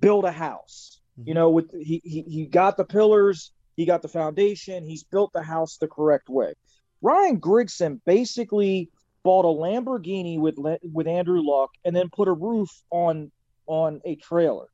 built 0.00 0.24
a 0.24 0.32
house. 0.32 1.00
You 1.24 1.32
Mhm. 1.32 1.34
know, 1.34 1.50
with 1.50 1.70
he, 1.72 2.00
he 2.04 2.22
he 2.22 2.46
got 2.46 2.76
the 2.76 2.84
pillars, 2.84 3.52
he 3.76 3.86
got 3.86 4.02
the 4.02 4.08
foundation, 4.08 4.84
he's 4.84 5.04
built 5.04 5.32
the 5.32 5.42
house 5.42 5.76
the 5.78 5.88
correct 5.88 6.28
way. 6.28 6.54
Ryan 7.02 7.40
Grigson 7.40 8.00
basically 8.04 8.90
bought 9.22 9.44
a 9.44 9.48
Lamborghini 9.48 10.38
with 10.38 10.56
with 10.92 11.06
Andrew 11.06 11.40
Luck 11.42 11.70
and 11.84 11.94
then 11.96 12.10
put 12.10 12.28
a 12.28 12.32
roof 12.32 12.70
on 12.90 13.32
on 13.66 14.00
a 14.04 14.16
trailer, 14.16 14.68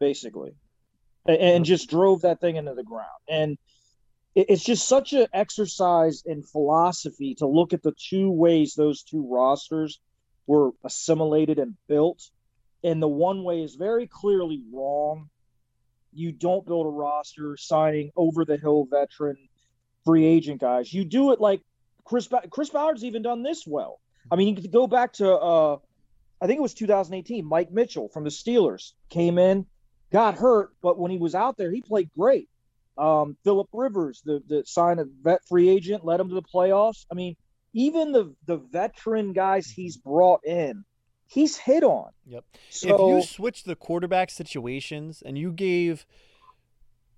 basically, 0.00 0.52
and, 1.26 1.36
and 1.38 1.64
just 1.64 1.88
drove 1.88 2.22
that 2.22 2.40
thing 2.40 2.56
into 2.56 2.74
the 2.74 2.84
ground. 2.84 3.06
And 3.28 3.58
it, 4.34 4.46
it's 4.50 4.64
just 4.64 4.86
such 4.88 5.12
an 5.12 5.26
exercise 5.32 6.22
in 6.26 6.42
philosophy 6.42 7.34
to 7.36 7.46
look 7.46 7.72
at 7.72 7.82
the 7.82 7.94
two 8.10 8.30
ways 8.30 8.74
those 8.74 9.02
two 9.02 9.26
rosters 9.30 10.00
were 10.46 10.72
assimilated 10.84 11.58
and 11.58 11.76
built. 11.88 12.22
And 12.84 13.02
the 13.02 13.08
one 13.08 13.42
way 13.42 13.62
is 13.62 13.74
very 13.74 14.06
clearly 14.06 14.62
wrong. 14.72 15.28
You 16.12 16.32
don't 16.32 16.66
build 16.66 16.86
a 16.86 16.90
roster 16.90 17.56
signing 17.56 18.10
over 18.16 18.44
the 18.44 18.56
hill 18.56 18.86
veteran 18.90 19.36
free 20.04 20.24
agent 20.24 20.60
guys. 20.60 20.92
You 20.92 21.04
do 21.04 21.32
it 21.32 21.40
like 21.40 21.60
Chris 22.04 22.28
ba- 22.28 22.48
Chris 22.48 22.70
Ballard's 22.70 23.04
even 23.04 23.22
done 23.22 23.42
this 23.42 23.64
well. 23.66 24.00
I 24.30 24.36
mean, 24.36 24.48
you 24.48 24.62
could 24.62 24.72
go 24.72 24.86
back 24.86 25.14
to 25.14 25.30
uh, 25.30 25.76
I 26.40 26.46
think 26.46 26.58
it 26.58 26.62
was 26.62 26.74
2018. 26.74 27.44
Mike 27.44 27.70
Mitchell 27.70 28.08
from 28.08 28.24
the 28.24 28.30
Steelers 28.30 28.92
came 29.10 29.38
in, 29.38 29.66
got 30.12 30.36
hurt, 30.36 30.70
but 30.80 30.98
when 30.98 31.10
he 31.10 31.18
was 31.18 31.34
out 31.34 31.56
there, 31.56 31.70
he 31.70 31.82
played 31.82 32.10
great. 32.16 32.48
Um, 32.96 33.36
Philip 33.44 33.68
Rivers, 33.72 34.22
the 34.24 34.42
the 34.46 34.64
signed 34.66 35.00
a 35.00 35.06
vet 35.22 35.40
free 35.48 35.68
agent, 35.68 36.04
led 36.04 36.20
him 36.20 36.28
to 36.28 36.34
the 36.34 36.42
playoffs. 36.42 37.06
I 37.10 37.14
mean, 37.14 37.36
even 37.72 38.12
the 38.12 38.34
the 38.46 38.56
veteran 38.56 39.32
guys 39.32 39.68
he's 39.68 39.96
brought 39.96 40.44
in, 40.44 40.84
he's 41.28 41.58
hit 41.58 41.84
on. 41.84 42.10
Yep. 42.26 42.44
So 42.70 42.88
if 42.88 43.00
you 43.22 43.22
switch 43.28 43.62
the 43.64 43.76
quarterback 43.76 44.30
situations 44.30 45.22
and 45.24 45.38
you 45.38 45.52
gave 45.52 46.04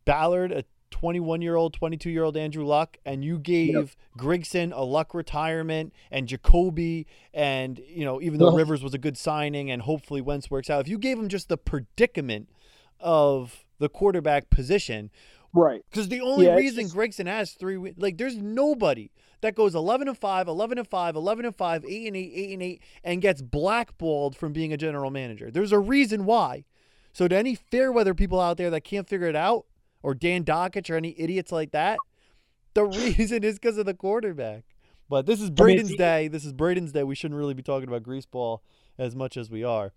Ballard 0.05 0.53
a 0.53 0.65
21 0.91 1.41
year 1.41 1.55
old, 1.55 1.73
22 1.73 2.11
year 2.11 2.25
old 2.25 2.37
Andrew 2.37 2.67
Luck, 2.67 2.97
and 3.07 3.25
you 3.25 3.39
gave 3.39 3.97
Grigson 4.19 4.73
a 4.75 4.83
Luck 4.83 5.15
retirement 5.15 5.93
and 6.11 6.27
Jacoby, 6.27 7.07
and 7.33 7.81
you 7.89 8.05
know 8.05 8.21
even 8.21 8.39
though 8.41 8.49
Ugh. 8.49 8.57
Rivers 8.57 8.83
was 8.83 8.93
a 8.93 8.99
good 8.99 9.17
signing 9.17 9.71
and 9.71 9.83
hopefully 9.83 10.21
Wentz 10.21 10.51
works 10.51 10.69
out, 10.69 10.81
if 10.81 10.89
you 10.89 10.99
gave 10.99 11.17
him 11.19 11.29
just 11.29 11.49
the 11.49 11.57
predicament 11.57 12.49
of 12.99 13.65
the 13.79 13.89
quarterback 13.89 14.51
position, 14.51 15.11
right, 15.55 15.83
because 15.91 16.09
the 16.09 16.21
only 16.21 16.47
Yeah, 16.47 16.57
reason 16.57 16.85
just- 16.85 16.97
Grigson 16.97 17.27
has 17.27 17.53
three, 17.53 17.95
like, 17.97 18.19
there's 18.19 18.37
nobody 18.37 19.11
that 19.41 19.55
goes 19.55 19.75
11 19.75 20.09
and 20.09 20.19
5, 20.19 20.49
11 20.49 20.79
and 20.79 20.89
5, 20.89 21.17
11 21.17 21.45
and 21.45 21.57
5, 21.57 21.85
8 21.85 22.07
and 22.07 22.17
8, 22.17 22.33
8 22.35 22.53
and 22.53 22.63
8, 22.63 22.83
and 23.05 23.23
gets 23.23 23.43
blackballed 23.43 24.37
from 24.37 24.53
being 24.53 24.73
a 24.73 24.77
general 24.77 25.11
manager. 25.11 25.51
There's 25.51 25.73
a 25.73 25.79
reason 25.79 26.25
why. 26.25 26.65
So, 27.13 27.27
to 27.27 27.37
any 27.37 27.55
fair 27.55 27.91
weather 27.91 28.15
people 28.15 28.41
out 28.41 28.57
there 28.57 28.71
that 28.71 28.83
can't 28.83 29.09
figure 29.09 29.27
it 29.27 29.37
out, 29.37 29.67
or 30.03 30.15
Dan 30.15 30.45
Dakich 30.45 30.91
or 30.91 30.97
any 30.97 31.15
idiots 31.19 31.53
like 31.53 31.73
that, 31.73 31.99
the 32.75 32.85
reason 33.19 33.43
is 33.45 33.59
because 33.59 33.79
of 33.79 33.87
the 33.87 33.95
quarterback. 33.95 34.65
But 35.09 35.27
this 35.27 35.41
is 35.41 35.51
Braden's 35.51 35.97
day. 35.97 36.29
This 36.29 36.45
is 36.45 36.53
Braden's 36.53 36.93
day. 36.93 37.03
We 37.03 37.17
shouldn't 37.17 37.39
really 37.39 37.55
be 37.55 37.65
talking 37.65 37.89
about 37.89 38.05
greaseball 38.05 38.61
as 38.97 39.17
much 39.17 39.37
as 39.37 39.51
we 39.51 39.65
are. 39.65 39.93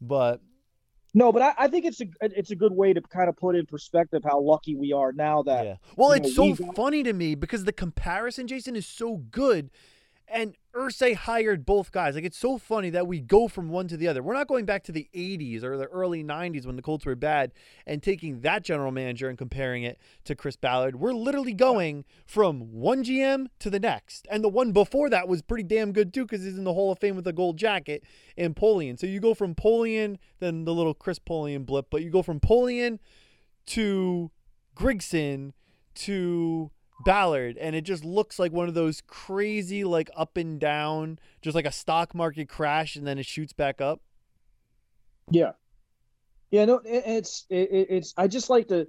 But 0.00 0.40
no, 1.14 1.32
but 1.32 1.42
I, 1.42 1.54
I 1.58 1.68
think 1.68 1.84
it's 1.86 2.00
a 2.00 2.06
it's 2.20 2.50
a 2.50 2.56
good 2.56 2.72
way 2.72 2.92
to 2.92 3.00
kind 3.00 3.28
of 3.28 3.36
put 3.36 3.54
in 3.56 3.66
perspective 3.66 4.22
how 4.24 4.40
lucky 4.40 4.74
we 4.74 4.92
are 4.92 5.12
now 5.12 5.42
that 5.44 5.64
Yeah. 5.64 5.76
Well, 5.96 6.12
it's 6.12 6.36
know, 6.36 6.54
so 6.54 6.64
got- 6.64 6.74
funny 6.76 7.02
to 7.04 7.12
me 7.12 7.34
because 7.34 7.64
the 7.64 7.72
comparison, 7.72 8.46
Jason, 8.46 8.76
is 8.76 8.86
so 8.86 9.16
good. 9.16 9.70
And 10.26 10.56
Irsay 10.74 11.14
hired 11.14 11.64
both 11.64 11.92
guys. 11.92 12.14
Like 12.14 12.24
it's 12.24 12.38
so 12.38 12.58
funny 12.58 12.90
that 12.90 13.06
we 13.06 13.20
go 13.20 13.46
from 13.46 13.68
one 13.68 13.86
to 13.88 13.96
the 13.96 14.08
other. 14.08 14.22
We're 14.22 14.34
not 14.34 14.48
going 14.48 14.64
back 14.64 14.82
to 14.84 14.92
the 14.92 15.08
80s 15.14 15.62
or 15.62 15.76
the 15.76 15.86
early 15.86 16.24
90s 16.24 16.66
when 16.66 16.76
the 16.76 16.82
Colts 16.82 17.06
were 17.06 17.14
bad 17.14 17.52
and 17.86 18.02
taking 18.02 18.40
that 18.40 18.64
general 18.64 18.90
manager 18.90 19.28
and 19.28 19.38
comparing 19.38 19.84
it 19.84 19.98
to 20.24 20.34
Chris 20.34 20.56
Ballard. 20.56 20.96
We're 20.96 21.12
literally 21.12 21.54
going 21.54 22.04
from 22.26 22.72
one 22.72 23.04
GM 23.04 23.46
to 23.60 23.70
the 23.70 23.78
next. 23.78 24.26
And 24.30 24.42
the 24.42 24.48
one 24.48 24.72
before 24.72 25.08
that 25.10 25.28
was 25.28 25.42
pretty 25.42 25.64
damn 25.64 25.92
good 25.92 26.12
too 26.12 26.24
because 26.24 26.42
he's 26.42 26.58
in 26.58 26.64
the 26.64 26.74
Hall 26.74 26.90
of 26.90 26.98
Fame 26.98 27.14
with 27.14 27.26
a 27.28 27.32
gold 27.32 27.56
jacket 27.56 28.02
in 28.36 28.54
Polian. 28.54 28.98
So 28.98 29.06
you 29.06 29.20
go 29.20 29.34
from 29.34 29.54
Polian, 29.54 30.16
then 30.40 30.64
the 30.64 30.74
little 30.74 30.94
Chris 30.94 31.20
Polian 31.20 31.64
blip, 31.64 31.86
but 31.88 32.02
you 32.02 32.10
go 32.10 32.22
from 32.22 32.40
Polian 32.40 32.98
to 33.66 34.30
Grigson 34.76 35.52
to 35.94 36.70
Ballard, 37.00 37.56
and 37.58 37.74
it 37.74 37.82
just 37.82 38.04
looks 38.04 38.38
like 38.38 38.52
one 38.52 38.68
of 38.68 38.74
those 38.74 39.00
crazy, 39.06 39.84
like 39.84 40.10
up 40.16 40.36
and 40.36 40.60
down, 40.60 41.18
just 41.42 41.54
like 41.54 41.66
a 41.66 41.72
stock 41.72 42.14
market 42.14 42.48
crash, 42.48 42.96
and 42.96 43.06
then 43.06 43.18
it 43.18 43.26
shoots 43.26 43.52
back 43.52 43.80
up. 43.80 44.00
Yeah, 45.30 45.52
yeah. 46.50 46.64
No, 46.66 46.76
it, 46.78 47.02
it's 47.06 47.46
it, 47.50 47.70
it- 47.70 47.86
it's. 47.90 48.14
I 48.16 48.28
just 48.28 48.50
like 48.50 48.68
to. 48.68 48.86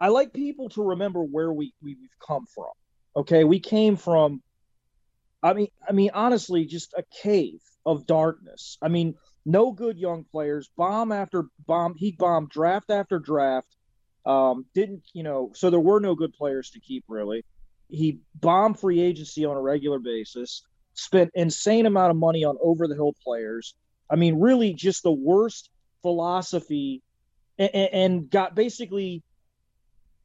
I 0.00 0.08
like 0.08 0.32
people 0.32 0.70
to 0.70 0.82
remember 0.82 1.22
where 1.22 1.52
we 1.52 1.72
we've 1.82 1.96
come 2.26 2.46
from. 2.46 2.72
Okay, 3.16 3.44
we 3.44 3.60
came 3.60 3.96
from. 3.96 4.42
I 5.42 5.52
mean, 5.54 5.68
I 5.88 5.92
mean, 5.92 6.10
honestly, 6.14 6.66
just 6.66 6.94
a 6.96 7.04
cave 7.22 7.60
of 7.86 8.06
darkness. 8.06 8.76
I 8.82 8.88
mean, 8.88 9.14
no 9.46 9.72
good 9.72 9.98
young 9.98 10.24
players. 10.24 10.68
Bomb 10.76 11.12
after 11.12 11.44
bomb. 11.66 11.94
He 11.96 12.12
bombed 12.12 12.50
draft 12.50 12.90
after 12.90 13.18
draft. 13.18 13.68
Um, 14.30 14.66
didn't 14.74 15.02
you 15.12 15.22
know? 15.22 15.50
So 15.54 15.70
there 15.70 15.80
were 15.80 16.00
no 16.00 16.14
good 16.14 16.32
players 16.32 16.70
to 16.70 16.80
keep. 16.80 17.04
Really, 17.08 17.44
he 17.88 18.18
bombed 18.34 18.78
free 18.78 19.00
agency 19.00 19.44
on 19.44 19.56
a 19.56 19.60
regular 19.60 19.98
basis. 19.98 20.62
Spent 20.94 21.30
insane 21.34 21.86
amount 21.86 22.10
of 22.10 22.16
money 22.16 22.44
on 22.44 22.56
over 22.62 22.86
the 22.86 22.94
hill 22.94 23.14
players. 23.24 23.74
I 24.10 24.16
mean, 24.16 24.38
really, 24.38 24.74
just 24.74 25.02
the 25.02 25.12
worst 25.12 25.70
philosophy, 26.02 27.02
and, 27.58 27.74
and 27.74 28.30
got 28.30 28.54
basically. 28.54 29.22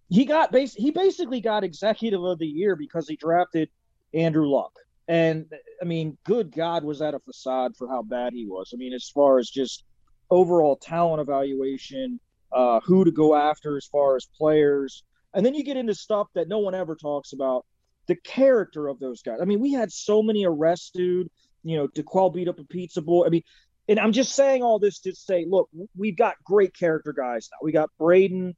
He 0.10 0.26
got 0.26 0.52
base. 0.52 0.76
He 0.76 0.91
basically 0.91 1.41
got 1.41 1.63
executive 1.63 2.24
of 2.24 2.38
the 2.38 2.46
year 2.46 2.76
because 2.76 3.10
he 3.10 3.15
drafted 3.15 3.70
Andrew 4.13 4.48
Luck. 4.48 4.72
And 5.08 5.46
I 5.82 5.86
mean, 5.86 6.18
good 6.24 6.52
God, 6.52 6.84
was 6.84 7.00
that 7.00 7.15
a 7.15 7.20
facade 7.20 7.76
for 7.76 7.88
how 7.88 8.04
bad 8.04 8.34
he 8.34 8.46
was? 8.46 8.72
I 8.74 8.78
mean, 8.78 8.94
as 8.94 9.10
far 9.10 9.39
as 9.39 9.50
just 9.50 9.84
overall 10.30 10.76
talent 10.76 11.22
evaluation, 11.22 12.20
uh, 12.56 12.80
who 12.86 13.04
to 13.04 13.12
go 13.12 13.36
after 13.36 13.76
as 13.78 13.86
far 13.86 14.15
as 14.15 14.26
players, 14.38 15.04
and 15.34 15.46
then 15.46 15.54
you 15.54 15.63
get 15.63 15.78
into 15.78 15.94
stuff 15.94 16.28
that 16.34 16.48
no 16.48 16.60
one 16.60 16.74
ever 16.74 16.96
talks 16.96 17.34
about, 17.34 17.65
the 18.08 18.15
character 18.15 18.88
of 18.88 18.98
those 19.00 19.22
guys. 19.22 19.39
I 19.41 19.46
mean, 19.46 19.60
we 19.60 19.74
had 19.74 19.91
so 19.91 20.24
many 20.24 20.46
arrests, 20.46 20.91
dude. 20.94 21.30
You 21.63 21.78
know, 21.78 21.88
D'Qwell 21.88 22.34
beat 22.34 22.48
up 22.48 22.60
a 22.60 22.63
pizza 22.63 23.02
boy. 23.02 23.26
I 23.26 23.30
mean, 23.30 23.41
and 23.89 24.00
I'm 24.00 24.13
just 24.13 24.34
saying 24.34 24.63
all 24.63 24.80
this 24.80 25.00
to 25.00 25.13
say, 25.13 25.46
look, 25.48 25.70
we've 25.98 26.18
got 26.18 26.36
great 26.44 26.74
character 26.74 27.12
guys 27.12 27.50
now. 27.52 27.58
We 27.62 27.72
got 27.72 27.89
Braden, 28.00 28.56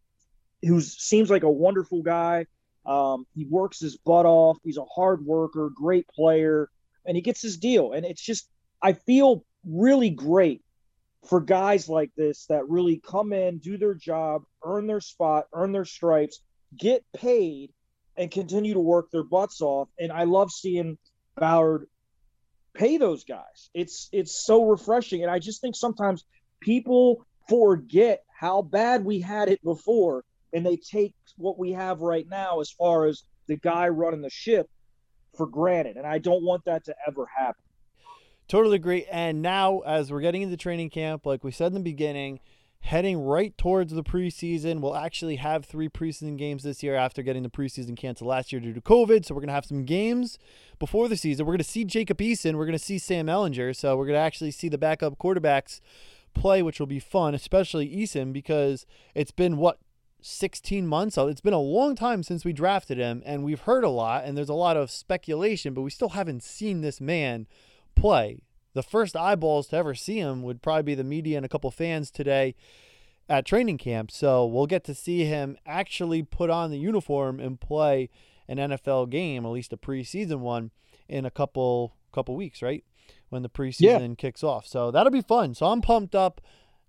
who 0.61 0.79
seems 0.81 1.29
like 1.29 1.43
a 1.43 1.51
wonderful 1.51 2.03
guy. 2.03 2.45
Um, 2.85 3.25
he 3.35 3.45
works 3.45 3.79
his 3.79 3.97
butt 3.97 4.25
off. 4.25 4.57
He's 4.63 4.77
a 4.77 4.85
hard 4.85 5.25
worker, 5.25 5.71
great 5.73 6.07
player, 6.09 6.69
and 7.05 7.15
he 7.15 7.21
gets 7.21 7.41
his 7.41 7.57
deal. 7.57 7.93
And 7.93 8.05
it's 8.05 8.21
just, 8.21 8.47
I 8.81 8.93
feel 8.93 9.43
really 9.65 10.09
great 10.09 10.61
for 11.27 11.41
guys 11.41 11.89
like 11.89 12.11
this 12.15 12.45
that 12.47 12.67
really 12.69 13.01
come 13.05 13.33
in, 13.33 13.57
do 13.59 13.77
their 13.77 13.93
job, 13.93 14.43
earn 14.63 14.87
their 14.87 15.01
spot, 15.01 15.45
earn 15.53 15.71
their 15.71 15.85
stripes, 15.85 16.41
get 16.77 17.03
paid, 17.15 17.71
and 18.15 18.31
continue 18.31 18.73
to 18.73 18.79
work 18.79 19.11
their 19.11 19.23
butts 19.23 19.61
off. 19.61 19.89
And 19.99 20.11
I 20.11 20.23
love 20.23 20.51
seeing 20.51 20.97
Ballard 21.35 21.87
pay 22.73 22.97
those 22.97 23.23
guys. 23.23 23.69
It's 23.73 24.09
it's 24.11 24.45
so 24.45 24.65
refreshing. 24.65 25.21
And 25.21 25.31
I 25.31 25.39
just 25.39 25.61
think 25.61 25.75
sometimes 25.75 26.23
people 26.61 27.25
forget 27.49 28.23
how 28.33 28.61
bad 28.61 29.03
we 29.03 29.19
had 29.19 29.49
it 29.49 29.63
before 29.63 30.23
and 30.53 30.65
they 30.65 30.77
take 30.77 31.13
what 31.37 31.57
we 31.57 31.71
have 31.71 31.99
right 32.01 32.25
now 32.29 32.59
as 32.61 32.71
far 32.71 33.05
as 33.05 33.23
the 33.47 33.57
guy 33.57 33.87
running 33.89 34.21
the 34.21 34.29
ship 34.29 34.69
for 35.35 35.47
granted. 35.47 35.97
And 35.97 36.07
I 36.07 36.17
don't 36.17 36.43
want 36.43 36.65
that 36.65 36.85
to 36.85 36.95
ever 37.07 37.25
happen. 37.25 37.63
Totally 38.47 38.77
agree. 38.77 39.05
And 39.11 39.41
now, 39.41 39.79
as 39.79 40.11
we're 40.11 40.21
getting 40.21 40.41
into 40.41 40.55
training 40.55 40.89
camp, 40.89 41.25
like 41.25 41.43
we 41.43 41.51
said 41.51 41.67
in 41.67 41.73
the 41.73 41.79
beginning, 41.81 42.39
heading 42.79 43.19
right 43.19 43.57
towards 43.57 43.91
the 43.91 44.03
preseason, 44.03 44.79
we'll 44.79 44.95
actually 44.95 45.35
have 45.35 45.65
three 45.65 45.89
preseason 45.89 46.37
games 46.37 46.63
this 46.63 46.81
year 46.81 46.95
after 46.95 47.21
getting 47.21 47.43
the 47.43 47.49
preseason 47.49 47.97
canceled 47.97 48.29
last 48.29 48.53
year 48.53 48.61
due 48.61 48.73
to 48.73 48.79
COVID. 48.79 49.25
So 49.25 49.35
we're 49.35 49.41
going 49.41 49.49
to 49.49 49.53
have 49.53 49.65
some 49.65 49.83
games 49.83 50.39
before 50.79 51.09
the 51.09 51.17
season. 51.17 51.45
We're 51.45 51.53
going 51.53 51.57
to 51.57 51.63
see 51.65 51.83
Jacob 51.83 52.19
Eason. 52.19 52.55
We're 52.55 52.65
going 52.65 52.77
to 52.77 52.83
see 52.83 52.97
Sam 52.97 53.27
Ehlinger. 53.27 53.75
So 53.75 53.97
we're 53.97 54.05
going 54.05 54.15
to 54.15 54.21
actually 54.21 54.51
see 54.51 54.69
the 54.69 54.77
backup 54.77 55.17
quarterbacks 55.17 55.81
play, 56.33 56.61
which 56.61 56.79
will 56.79 56.87
be 56.87 56.99
fun, 56.99 57.35
especially 57.35 57.89
Eason, 57.89 58.31
because 58.31 58.85
it's 59.13 59.31
been 59.31 59.57
what 59.57 59.79
16 60.21 60.87
months. 60.87 61.17
It's 61.17 61.41
been 61.41 61.53
a 61.53 61.59
long 61.59 61.95
time 61.95 62.23
since 62.23 62.45
we 62.45 62.53
drafted 62.53 62.97
him, 62.97 63.21
and 63.25 63.43
we've 63.43 63.61
heard 63.61 63.83
a 63.83 63.89
lot, 63.89 64.23
and 64.23 64.37
there's 64.37 64.49
a 64.49 64.53
lot 64.53 64.77
of 64.77 64.89
speculation, 64.89 65.73
but 65.73 65.81
we 65.81 65.89
still 65.89 66.09
haven't 66.09 66.43
seen 66.43 66.81
this 66.81 67.01
man 67.01 67.47
play. 67.97 68.41
The 68.73 68.83
first 68.83 69.15
eyeballs 69.15 69.67
to 69.69 69.77
ever 69.77 69.95
see 69.95 70.19
him 70.19 70.43
would 70.43 70.61
probably 70.61 70.83
be 70.83 70.95
the 70.95 71.03
media 71.03 71.37
and 71.37 71.45
a 71.45 71.49
couple 71.49 71.71
fans 71.71 72.11
today 72.11 72.55
at 73.29 73.45
training 73.45 73.77
camp. 73.77 74.11
So 74.11 74.45
we'll 74.45 74.67
get 74.67 74.83
to 74.85 74.93
see 74.93 75.25
him 75.25 75.57
actually 75.65 76.23
put 76.23 76.49
on 76.49 76.71
the 76.71 76.77
uniform 76.77 77.39
and 77.39 77.59
play 77.59 78.09
an 78.47 78.57
NFL 78.57 79.09
game, 79.09 79.45
at 79.45 79.49
least 79.49 79.73
a 79.73 79.77
preseason 79.77 80.39
one, 80.39 80.71
in 81.09 81.25
a 81.25 81.31
couple 81.31 81.95
couple 82.11 82.35
weeks, 82.35 82.61
right? 82.61 82.83
When 83.29 83.41
the 83.41 83.49
preseason 83.49 84.09
yeah. 84.09 84.15
kicks 84.17 84.43
off. 84.43 84.65
So 84.65 84.91
that'll 84.91 85.11
be 85.11 85.21
fun. 85.21 85.53
So 85.53 85.67
I'm 85.67 85.81
pumped 85.81 86.15
up. 86.15 86.41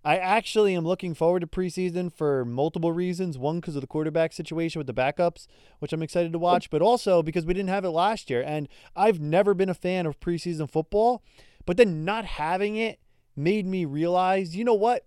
I 0.04 0.16
actually 0.16 0.74
am 0.74 0.87
looking 0.87 1.12
forward 1.14 1.40
to 1.40 1.46
preseason 1.46 2.12
for 2.12 2.44
multiple 2.44 2.92
reasons. 2.92 3.37
One, 3.37 3.61
because 3.61 3.74
of 3.74 3.80
the 3.80 3.88
quarterback 3.88 4.32
situation 4.32 4.78
with 4.78 4.87
the 4.87 4.94
backups, 4.94 5.46
which 5.80 5.92
I'm 5.92 6.02
excited 6.02 6.32
to 6.32 6.38
watch, 6.38 6.70
but 6.70 6.82
also 6.82 7.22
because 7.22 7.44
we 7.44 7.54
didn't 7.54 7.70
have 7.70 7.84
it 7.84 7.90
last 7.90 8.30
year. 8.30 8.42
And 8.42 8.68
I've 8.94 9.20
never 9.20 9.54
been 9.54 9.68
a 9.68 9.74
fan 9.74 10.06
of 10.06 10.20
preseason 10.20 10.70
football, 10.70 11.22
but 11.66 11.76
then 11.76 12.04
not 12.04 12.24
having 12.24 12.76
it 12.76 13.00
made 13.37 13.66
me 13.66 13.84
realize, 13.84 14.56
you 14.56 14.64
know 14.64 14.74
what? 14.74 15.04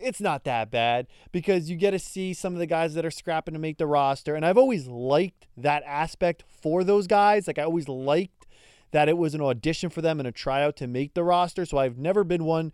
It's 0.00 0.20
not 0.20 0.44
that 0.44 0.70
bad 0.70 1.08
because 1.32 1.68
you 1.68 1.76
get 1.76 1.90
to 1.90 1.98
see 1.98 2.32
some 2.32 2.52
of 2.52 2.60
the 2.60 2.66
guys 2.66 2.94
that 2.94 3.04
are 3.04 3.10
scrapping 3.10 3.54
to 3.54 3.60
make 3.60 3.78
the 3.78 3.86
roster. 3.86 4.36
And 4.36 4.46
I've 4.46 4.56
always 4.56 4.86
liked 4.86 5.48
that 5.56 5.82
aspect 5.84 6.44
for 6.62 6.84
those 6.84 7.08
guys. 7.08 7.48
Like, 7.48 7.58
I 7.58 7.64
always 7.64 7.88
liked 7.88 8.46
that 8.92 9.08
it 9.08 9.18
was 9.18 9.34
an 9.34 9.40
audition 9.40 9.90
for 9.90 10.00
them 10.00 10.20
and 10.20 10.28
a 10.28 10.32
tryout 10.32 10.76
to 10.76 10.86
make 10.86 11.14
the 11.14 11.24
roster. 11.24 11.66
So 11.66 11.78
I've 11.78 11.98
never 11.98 12.22
been 12.22 12.44
one 12.44 12.72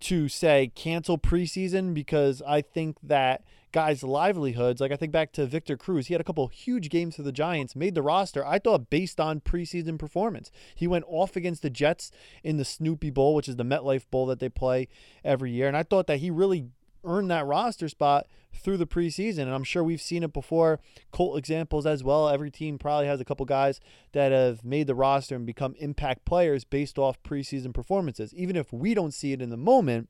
to 0.00 0.28
say 0.28 0.70
cancel 0.74 1.18
preseason 1.18 1.94
because 1.94 2.42
I 2.46 2.60
think 2.60 2.98
that 3.02 3.42
guys' 3.72 4.02
livelihoods, 4.02 4.80
like 4.80 4.92
I 4.92 4.96
think 4.96 5.12
back 5.12 5.32
to 5.32 5.46
Victor 5.46 5.76
Cruz, 5.76 6.06
he 6.06 6.14
had 6.14 6.20
a 6.20 6.24
couple 6.24 6.46
huge 6.48 6.88
games 6.88 7.16
for 7.16 7.22
the 7.22 7.32
Giants, 7.32 7.76
made 7.76 7.94
the 7.94 8.02
roster, 8.02 8.44
I 8.44 8.58
thought 8.58 8.88
based 8.88 9.20
on 9.20 9.40
preseason 9.40 9.98
performance. 9.98 10.50
He 10.74 10.86
went 10.86 11.04
off 11.08 11.36
against 11.36 11.62
the 11.62 11.70
Jets 11.70 12.10
in 12.42 12.56
the 12.56 12.64
Snoopy 12.64 13.10
Bowl, 13.10 13.34
which 13.34 13.48
is 13.48 13.56
the 13.56 13.64
MetLife 13.64 14.08
Bowl 14.10 14.26
that 14.26 14.38
they 14.38 14.48
play 14.48 14.88
every 15.24 15.50
year. 15.50 15.68
And 15.68 15.76
I 15.76 15.82
thought 15.82 16.06
that 16.06 16.20
he 16.20 16.30
really 16.30 16.68
earned 17.06 17.30
that 17.30 17.46
roster 17.46 17.88
spot 17.88 18.26
through 18.54 18.76
the 18.76 18.86
preseason. 18.86 19.42
And 19.42 19.54
I'm 19.54 19.64
sure 19.64 19.84
we've 19.84 20.00
seen 20.00 20.22
it 20.22 20.32
before. 20.32 20.80
Colt 21.12 21.38
examples 21.38 21.86
as 21.86 22.02
well. 22.02 22.28
Every 22.28 22.50
team 22.50 22.78
probably 22.78 23.06
has 23.06 23.20
a 23.20 23.24
couple 23.24 23.46
guys 23.46 23.80
that 24.12 24.32
have 24.32 24.64
made 24.64 24.86
the 24.86 24.94
roster 24.94 25.36
and 25.36 25.46
become 25.46 25.74
impact 25.78 26.24
players 26.24 26.64
based 26.64 26.98
off 26.98 27.22
preseason 27.22 27.72
performances. 27.72 28.34
Even 28.34 28.56
if 28.56 28.72
we 28.72 28.94
don't 28.94 29.14
see 29.14 29.32
it 29.32 29.42
in 29.42 29.50
the 29.50 29.56
moment, 29.56 30.08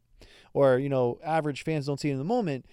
or 0.54 0.78
you 0.78 0.88
know, 0.88 1.18
average 1.24 1.62
fans 1.62 1.86
don't 1.86 2.00
see 2.00 2.08
it 2.08 2.12
in 2.12 2.18
the 2.18 2.24
moment. 2.24 2.66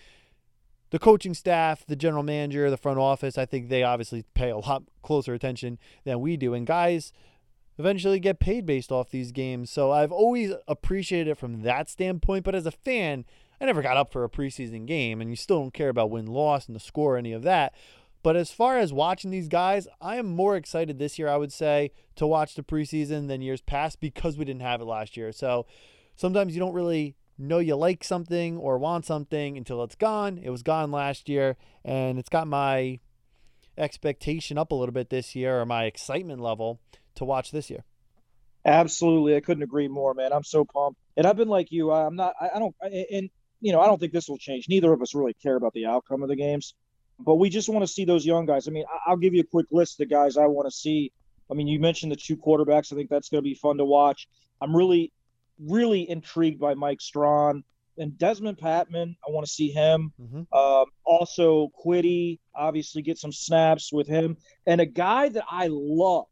The 0.91 0.99
coaching 0.99 1.33
staff, 1.33 1.83
the 1.87 1.95
general 1.95 2.21
manager, 2.21 2.69
the 2.69 2.77
front 2.77 2.99
office, 2.99 3.35
I 3.37 3.47
think 3.47 3.69
they 3.69 3.81
obviously 3.81 4.25
pay 4.35 4.51
a 4.51 4.57
lot 4.57 4.83
closer 5.01 5.33
attention 5.33 5.79
than 6.03 6.21
we 6.21 6.37
do. 6.37 6.53
And 6.53 6.67
guys 6.67 7.11
eventually 7.79 8.19
get 8.19 8.39
paid 8.39 8.65
based 8.65 8.91
off 8.91 9.09
these 9.09 9.31
games. 9.31 9.71
So 9.71 9.91
I've 9.91 10.11
always 10.11 10.53
appreciated 10.67 11.31
it 11.31 11.37
from 11.37 11.61
that 11.63 11.89
standpoint. 11.89 12.43
But 12.45 12.55
as 12.55 12.65
a 12.65 12.71
fan, 12.71 13.25
I 13.63 13.65
never 13.65 13.81
got 13.81 13.95
up 13.95 14.11
for 14.11 14.25
a 14.25 14.29
preseason 14.29 14.85
game, 14.85 15.21
and 15.21 15.29
you 15.29 15.37
still 15.37 15.57
don't 15.57 15.73
care 15.73 15.87
about 15.87 16.11
win 16.11 16.25
loss 16.25 16.67
and 16.67 16.75
the 16.75 16.81
score, 16.81 17.15
or 17.15 17.17
any 17.17 17.31
of 17.31 17.43
that. 17.43 17.73
But 18.21 18.35
as 18.35 18.51
far 18.51 18.77
as 18.77 18.91
watching 18.91 19.31
these 19.31 19.47
guys, 19.47 19.87
I 20.01 20.17
am 20.17 20.25
more 20.25 20.57
excited 20.57 20.99
this 20.99 21.17
year, 21.17 21.29
I 21.29 21.37
would 21.37 21.53
say, 21.53 21.91
to 22.17 22.27
watch 22.27 22.55
the 22.55 22.61
preseason 22.61 23.29
than 23.29 23.41
years 23.41 23.61
past 23.61 24.01
because 24.01 24.37
we 24.37 24.43
didn't 24.43 24.63
have 24.63 24.81
it 24.81 24.85
last 24.85 25.15
year. 25.15 25.31
So 25.31 25.65
sometimes 26.17 26.53
you 26.53 26.59
don't 26.59 26.73
really 26.73 27.15
know 27.37 27.59
you 27.59 27.77
like 27.77 28.03
something 28.03 28.57
or 28.57 28.77
want 28.77 29.05
something 29.05 29.55
until 29.55 29.81
it's 29.81 29.95
gone. 29.95 30.41
It 30.43 30.49
was 30.49 30.61
gone 30.61 30.91
last 30.91 31.29
year, 31.29 31.55
and 31.85 32.19
it's 32.19 32.27
got 32.27 32.49
my 32.49 32.99
expectation 33.77 34.57
up 34.57 34.73
a 34.73 34.75
little 34.75 34.91
bit 34.91 35.09
this 35.09 35.37
year 35.37 35.61
or 35.61 35.65
my 35.65 35.85
excitement 35.85 36.41
level 36.41 36.81
to 37.15 37.23
watch 37.23 37.51
this 37.51 37.69
year. 37.69 37.85
Absolutely. 38.65 39.37
I 39.37 39.39
couldn't 39.39 39.63
agree 39.63 39.87
more, 39.87 40.13
man. 40.13 40.33
I'm 40.33 40.43
so 40.43 40.65
pumped. 40.65 40.99
And 41.15 41.25
I've 41.25 41.37
been 41.37 41.47
like 41.47 41.71
you. 41.71 41.93
I'm 41.93 42.17
not, 42.17 42.33
I, 42.41 42.49
I 42.55 42.59
don't, 42.59 42.75
and 42.81 43.29
you 43.63 43.71
know, 43.71 43.79
I 43.79 43.87
don't 43.87 43.97
think 43.97 44.11
this 44.11 44.27
will 44.27 44.37
change. 44.37 44.67
Neither 44.67 44.91
of 44.91 45.01
us 45.01 45.15
really 45.15 45.33
care 45.33 45.55
about 45.55 45.73
the 45.73 45.85
outcome 45.85 46.21
of 46.21 46.27
the 46.27 46.35
games, 46.35 46.75
but 47.17 47.35
we 47.35 47.49
just 47.49 47.69
want 47.69 47.81
to 47.81 47.87
see 47.87 48.03
those 48.03 48.25
young 48.25 48.45
guys. 48.45 48.67
I 48.67 48.71
mean, 48.71 48.83
I'll 49.07 49.17
give 49.17 49.33
you 49.33 49.39
a 49.39 49.45
quick 49.45 49.67
list 49.71 49.93
of 49.93 50.09
the 50.09 50.13
guys 50.13 50.35
I 50.35 50.47
want 50.47 50.67
to 50.67 50.71
see. 50.71 51.13
I 51.49 51.53
mean, 51.53 51.67
you 51.67 51.79
mentioned 51.79 52.11
the 52.11 52.17
two 52.17 52.35
quarterbacks. 52.35 52.91
I 52.91 52.97
think 52.97 53.09
that's 53.09 53.29
going 53.29 53.41
to 53.41 53.49
be 53.49 53.55
fun 53.55 53.77
to 53.77 53.85
watch. 53.85 54.27
I'm 54.61 54.75
really, 54.75 55.13
really 55.57 56.09
intrigued 56.09 56.59
by 56.59 56.73
Mike 56.73 56.99
Strachan 56.99 57.63
and 57.97 58.11
Dezmon 58.13 58.59
Patmon. 58.59 59.15
I 59.25 59.31
want 59.31 59.45
to 59.45 59.51
see 59.51 59.71
him. 59.71 60.11
Mm-hmm. 60.21 60.53
Um, 60.53 60.85
also, 61.05 61.71
Kwity, 61.85 62.39
obviously, 62.53 63.01
get 63.01 63.17
some 63.17 63.31
snaps 63.31 63.93
with 63.93 64.07
him. 64.07 64.35
And 64.67 64.81
a 64.81 64.85
guy 64.85 65.29
that 65.29 65.45
I 65.49 65.69
love 65.71 66.25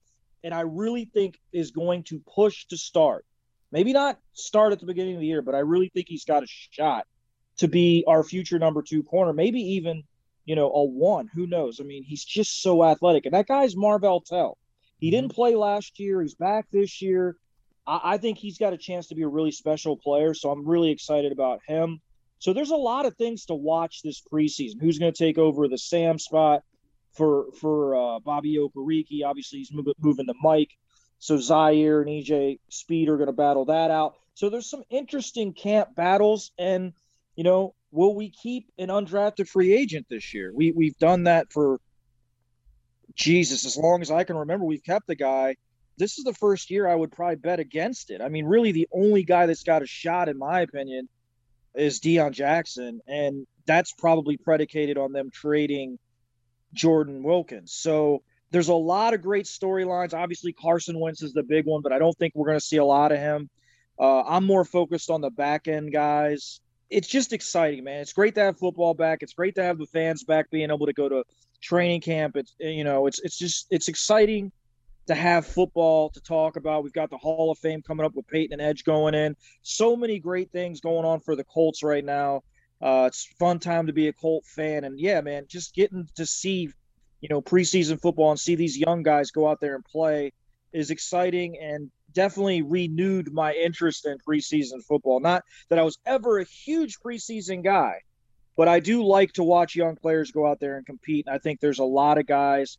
and 0.44 0.54
I 0.54 0.62
really 0.62 1.10
think 1.14 1.40
is 1.54 1.72
going 1.72 2.04
to 2.06 2.20
push 2.36 2.66
to 2.66 2.78
start. 2.78 3.26
Maybe 3.72 3.94
not 3.94 4.20
start 4.34 4.74
at 4.74 4.82
the 4.82 4.86
beginning 4.86 5.16
of 5.16 5.22
the 5.22 5.28
year, 5.28 5.42
but 5.42 5.56
I 5.56 5.60
really 5.60 5.90
think 5.94 6.08
he's 6.10 6.26
got 6.26 6.44
a 6.44 6.48
shot 6.48 7.06
to 7.62 7.68
be 7.68 8.04
our 8.08 8.24
future 8.24 8.58
number 8.58 8.82
two 8.82 9.04
corner, 9.04 9.34
maybe 9.34 9.62
even, 9.62 10.04
you 10.46 10.56
know, 10.56 10.72
a 10.72 10.84
one. 10.84 11.30
Who 11.36 11.46
knows? 11.46 11.80
I 11.80 11.84
mean, 11.84 12.04
he's 12.04 12.26
just 12.26 12.62
so 12.64 12.84
athletic. 12.84 13.26
And 13.26 13.36
that 13.36 13.48
guy's 13.48 13.76
Marvell 13.76 14.22
Tell. 14.22 14.58
He 14.98 15.08
mm-hmm. 15.08 15.16
didn't 15.16 15.36
play 15.36 15.56
last 15.56 16.00
year. 16.00 16.24
He's 16.24 16.34
back 16.34 16.66
this 16.72 17.04
year. 17.04 17.38
I, 17.86 18.00
I 18.04 18.18
think 18.18 18.40
he's 18.40 18.58
got 18.58 18.74
a 18.74 18.78
chance 18.78 19.10
to 19.10 19.16
be 19.16 19.22
a 19.22 19.28
really 19.28 19.52
special 19.52 19.96
player. 19.96 20.34
So 20.34 20.50
I'm 20.50 20.68
really 20.68 20.90
excited 20.90 21.32
about 21.32 21.62
him. 21.68 22.02
So 22.40 22.52
there's 22.52 22.72
a 22.72 22.76
lot 22.76 23.06
of 23.06 23.16
things 23.16 23.46
to 23.46 23.54
watch 23.54 24.02
this 24.02 24.22
preseason. 24.22 24.82
Who's 24.82 24.98
going 24.98 25.14
to 25.14 25.18
take 25.18 25.38
over 25.38 25.68
the 25.68 25.78
Sam 25.78 26.18
spot 26.18 26.64
for 27.14 27.52
for 27.60 27.96
uh, 27.96 28.20
Bobby 28.22 28.58
Okereke? 28.58 29.24
Obviously, 29.24 29.60
he's 29.60 29.72
moving, 29.72 29.94
moving 30.00 30.26
to 30.26 30.34
Mike. 30.42 30.72
So 31.20 31.38
Zaire 31.38 32.02
and 32.02 32.10
EJ 32.10 32.60
Speed 32.70 33.08
are 33.10 33.18
going 33.18 33.28
to 33.28 33.34
battle 33.34 33.66
that 33.66 33.92
out. 33.92 34.16
So 34.34 34.50
there's 34.50 34.68
some 34.68 34.82
interesting 34.90 35.54
camp 35.54 35.94
battles, 35.94 36.52
and 36.58 36.94
you 37.36 37.44
know, 37.44 37.74
will 37.92 38.16
we 38.16 38.30
keep 38.30 38.68
an 38.78 38.90
undrafted 38.90 39.48
free 39.48 39.74
agent 39.74 40.08
this 40.10 40.34
year? 40.34 40.52
We 40.54 40.72
we've 40.72 40.98
done 40.98 41.24
that 41.24 41.52
for 41.52 41.80
Jesus 43.16 43.66
as 43.66 43.78
long 43.78 44.02
as 44.02 44.12
I 44.12 44.24
can 44.24 44.38
remember. 44.38 44.66
We've 44.66 44.84
kept 44.84 45.08
the 45.08 45.16
guy. 45.16 45.56
This 45.98 46.18
is 46.18 46.24
the 46.24 46.34
first 46.34 46.72
year 46.72 46.88
I 46.88 46.96
would 46.96 47.12
probably 47.12 47.36
bet 47.36 47.60
against 47.60 48.12
it. 48.12 48.22
I 48.22 48.30
mean, 48.30 48.46
really, 48.46 48.72
the 48.72 48.88
only 48.92 49.24
guy 49.24 49.46
that's 49.46 49.64
got 49.64 49.84
a 49.84 49.88
shot, 49.88 50.30
in 50.30 50.38
my 50.38 50.62
opinion, 50.62 51.10
is 51.76 52.00
Deon 52.00 52.32
Jackson, 52.32 53.02
and 53.08 53.46
that's 53.66 53.94
probably 53.94 54.38
predicated 54.38 54.98
on 54.98 55.12
them 55.12 55.30
trading 55.32 56.00
Jordan 56.74 57.24
Wilkins. 57.24 57.74
So 57.74 58.24
there's 58.52 58.70
a 58.70 58.74
lot 58.74 59.14
of 59.14 59.22
great 59.22 59.46
storylines. 59.46 60.14
Obviously, 60.14 60.54
Carson 60.54 61.00
Wentz 61.00 61.22
is 61.22 61.34
the 61.34 61.44
big 61.44 61.66
one, 61.66 61.82
but 61.82 61.92
I 61.92 62.00
don't 62.00 62.18
think 62.18 62.34
we're 62.36 62.48
going 62.48 62.60
to 62.60 62.66
see 62.66 62.78
a 62.78 62.86
lot 62.86 63.12
of 63.12 63.20
him. 63.20 63.50
Uh, 64.00 64.24
I'm 64.24 64.46
more 64.46 64.66
focused 64.66 65.10
on 65.10 65.22
the 65.22 65.30
back 65.30 65.68
end 65.68 65.92
guys 65.94 66.62
it's 66.92 67.08
just 67.08 67.34
exciting, 67.34 67.86
man. 67.86 68.02
It's 68.02 68.14
great 68.14 68.36
to 68.36 68.42
have 68.42 68.60
football 68.60 68.94
back. 68.94 69.20
It's 69.24 69.34
great 69.34 69.56
to 69.56 69.64
have 69.64 69.78
the 69.78 69.86
fans 69.88 70.24
back, 70.24 70.52
being 70.52 70.70
able 70.70 70.86
to 70.86 70.94
go 70.94 71.08
to 71.10 71.24
training 71.62 72.02
camp. 72.02 72.36
It's 72.36 72.54
you 72.60 72.84
know, 72.84 73.08
it's 73.08 73.20
it's 73.20 73.38
just 73.38 73.68
it's 73.72 73.88
exciting 73.88 74.52
to 75.08 75.16
have 75.16 75.48
football 75.48 76.10
to 76.10 76.22
talk 76.22 76.58
about. 76.58 76.84
We've 76.84 76.94
got 76.94 77.10
the 77.10 77.18
Hall 77.18 77.50
of 77.50 77.58
Fame 77.58 77.82
coming 77.82 78.06
up 78.06 78.14
with 78.14 78.28
Peyton 78.28 78.54
and 78.54 78.62
Edge 78.62 78.84
going 78.84 79.16
in. 79.16 79.36
So 79.64 79.96
many 79.96 80.20
great 80.20 80.52
things 80.52 80.82
going 80.82 81.06
on 81.06 81.22
for 81.22 81.36
the 81.36 81.44
Colts 81.46 81.82
right 81.82 82.06
now. 82.06 82.44
Uh, 82.82 83.06
it's 83.08 83.26
fun 83.40 83.60
time 83.60 83.88
to 83.88 83.94
be 83.94 84.10
a 84.10 84.14
Colt 84.14 84.46
fan, 84.46 84.84
and 84.84 85.00
yeah, 85.00 85.22
man, 85.22 85.46
just 85.48 85.74
getting 85.74 86.08
to 86.16 86.26
see, 86.26 86.70
you 87.22 87.30
know, 87.30 87.42
preseason 87.42 88.02
football 88.02 88.32
and 88.32 88.40
see 88.40 88.56
these 88.56 88.78
young 88.78 89.02
guys 89.02 89.32
go 89.32 89.48
out 89.48 89.60
there 89.62 89.76
and 89.76 89.86
play 89.86 90.34
is 90.74 90.92
exciting. 90.92 91.58
And 91.62 91.92
definitely 92.14 92.62
renewed 92.62 93.34
my 93.34 93.54
interest 93.54 94.06
in 94.06 94.18
preseason 94.20 94.84
football. 94.84 95.20
Not 95.20 95.44
that 95.70 95.80
I 95.80 95.84
was 95.84 95.98
ever 96.06 96.40
a 96.40 96.46
huge 96.46 97.00
preseason 97.00 97.64
guy, 97.64 98.02
but 98.56 98.68
I 98.68 98.80
do 98.80 99.04
like 99.04 99.34
to 99.34 99.44
watch 99.44 99.76
young 99.76 99.96
players 99.96 100.32
go 100.32 100.46
out 100.46 100.60
there 100.60 100.78
and 100.78 100.86
compete. 100.86 101.26
And 101.28 101.36
I 101.36 101.40
think 101.40 101.60
there's 101.60 101.80
a 101.80 101.86
lot 101.86 102.18
of 102.18 102.26
guys, 102.26 102.78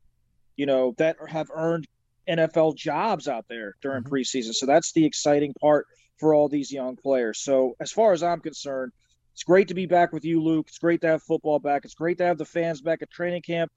you 0.57 0.67
know, 0.67 0.95
that 0.99 1.17
have 1.29 1.51
earned 1.55 1.87
NFL 2.29 2.77
jobs 2.77 3.29
out 3.29 3.47
there 3.49 3.75
during 3.83 4.05
mm-hmm. 4.05 4.15
preseason. 4.15 4.55
So 4.55 4.67
that's 4.67 4.93
the 4.93 5.05
exciting 5.05 5.55
part 5.61 5.87
for 6.19 6.35
all 6.35 6.49
these 6.49 6.71
young 6.71 6.97
players. 6.97 7.41
So 7.41 7.75
as 7.81 7.91
far 7.91 8.13
as 8.13 8.23
I'm 8.23 8.41
concerned, 8.41 8.93
it's 9.33 9.45
great 9.45 9.69
to 9.69 9.75
be 9.75 9.87
back 9.87 10.13
with 10.13 10.25
you, 10.25 10.43
Luke. 10.43 10.67
It's 10.69 10.79
great 10.79 11.01
to 11.01 11.09
have 11.09 11.23
football 11.23 11.59
back. 11.59 11.85
It's 11.85 11.95
great 11.95 12.19
to 12.19 12.25
have 12.25 12.39
the 12.39 12.45
fans 12.45 12.83
back 12.83 13.01
at 13.03 13.11
training 13.11 13.43
camp. 13.43 13.73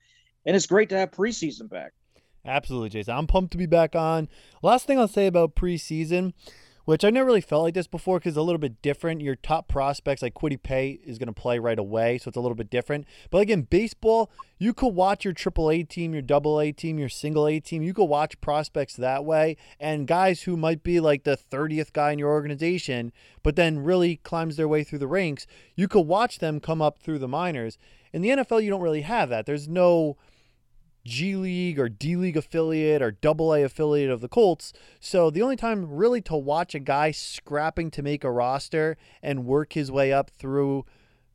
And 0.46 0.56
it's 0.56 0.68
great 0.68 0.90
to 0.90 0.98
have 0.98 1.12
preseason 1.12 1.70
back. 1.70 1.94
Absolutely, 2.46 2.90
Jason. 2.90 3.16
I'm 3.16 3.28
pumped 3.28 3.52
to 3.52 3.58
be 3.58 3.66
back 3.66 3.96
on. 3.96 4.30
Last 4.62 4.86
thing 4.86 5.00
I'll 5.00 5.08
say 5.08 5.28
about 5.28 5.56
preseason 5.56 6.34
which 6.86 7.04
I 7.04 7.10
never 7.10 7.26
really 7.26 7.42
felt 7.42 7.64
like 7.64 7.74
this 7.74 7.88
before 7.88 8.20
because 8.20 8.32
it's 8.32 8.38
a 8.38 8.44
little 8.44 8.60
bit 8.60 8.82
different. 8.82 9.22
Your 9.22 9.36
top 9.36 9.68
prospects, 9.68 10.22
like 10.22 10.36
Kwity 10.36 10.62
Paye, 10.62 11.00
is 11.04 11.18
going 11.18 11.28
to 11.28 11.34
play 11.34 11.60
right 11.60 11.78
away, 11.78 12.20
so 12.20 12.30
it's 12.30 12.38
a 12.38 12.40
little 12.40 12.56
bit 12.56 12.70
different. 12.70 13.06
But 13.32 13.40
like 13.40 13.50
in 13.50 13.64
baseball, 13.64 14.32
you 14.60 14.74
could 14.74 14.94
watch 14.94 15.26
your 15.26 15.34
Triple 15.34 15.72
A 15.72 15.84
team, 15.84 16.14
your 16.14 16.22
Double 16.22 16.62
A 16.62 16.72
team, 16.72 17.00
your 17.00 17.10
Single 17.10 17.48
A 17.48 17.60
team. 17.60 17.82
You 17.82 17.94
could 17.94 18.06
watch 18.06 18.40
prospects 18.40 18.96
that 18.96 19.26
way, 19.26 19.58
and 19.80 20.08
guys 20.08 20.44
who 20.44 20.56
might 20.56 20.84
be 20.84 21.00
like 21.00 21.24
the 21.24 21.38
30th 21.38 21.92
guy 21.92 22.12
in 22.12 22.20
your 22.20 22.32
organization, 22.32 23.12
but 23.44 23.56
then 23.56 23.80
really 23.80 24.18
climbs 24.18 24.56
their 24.56 24.68
way 24.68 24.84
through 24.84 25.00
the 25.00 25.08
ranks. 25.08 25.48
You 25.76 25.88
could 25.88 26.02
watch 26.02 26.38
them 26.38 26.60
come 26.60 26.82
up 26.82 27.00
through 27.00 27.20
the 27.20 27.28
minors. 27.28 27.78
In 28.14 28.22
the 28.22 28.30
NFL, 28.30 28.64
you 28.64 28.70
don't 28.70 28.82
really 28.82 29.02
have 29.02 29.30
that. 29.30 29.46
There's 29.46 29.68
no 29.68 30.18
G 31.06 31.36
League 31.36 31.80
or 31.80 31.88
D 31.88 32.16
League 32.16 32.36
affiliate 32.36 33.02
or 33.02 33.12
Double 33.12 33.54
A 33.54 33.64
affiliate 33.64 34.10
of 34.10 34.22
the 34.22 34.28
Colts. 34.28 34.74
So 35.00 35.30
the 35.30 35.42
only 35.42 35.56
time 35.56 35.90
really 35.90 36.22
to 36.22 36.36
watch 36.36 36.74
a 36.74 36.80
guy 36.80 37.12
scrapping 37.12 37.92
to 37.92 38.02
make 38.02 38.24
a 38.24 38.32
roster 38.32 38.98
and 39.22 39.46
work 39.46 39.74
his 39.74 39.92
way 39.92 40.12
up 40.12 40.32
through 40.32 40.86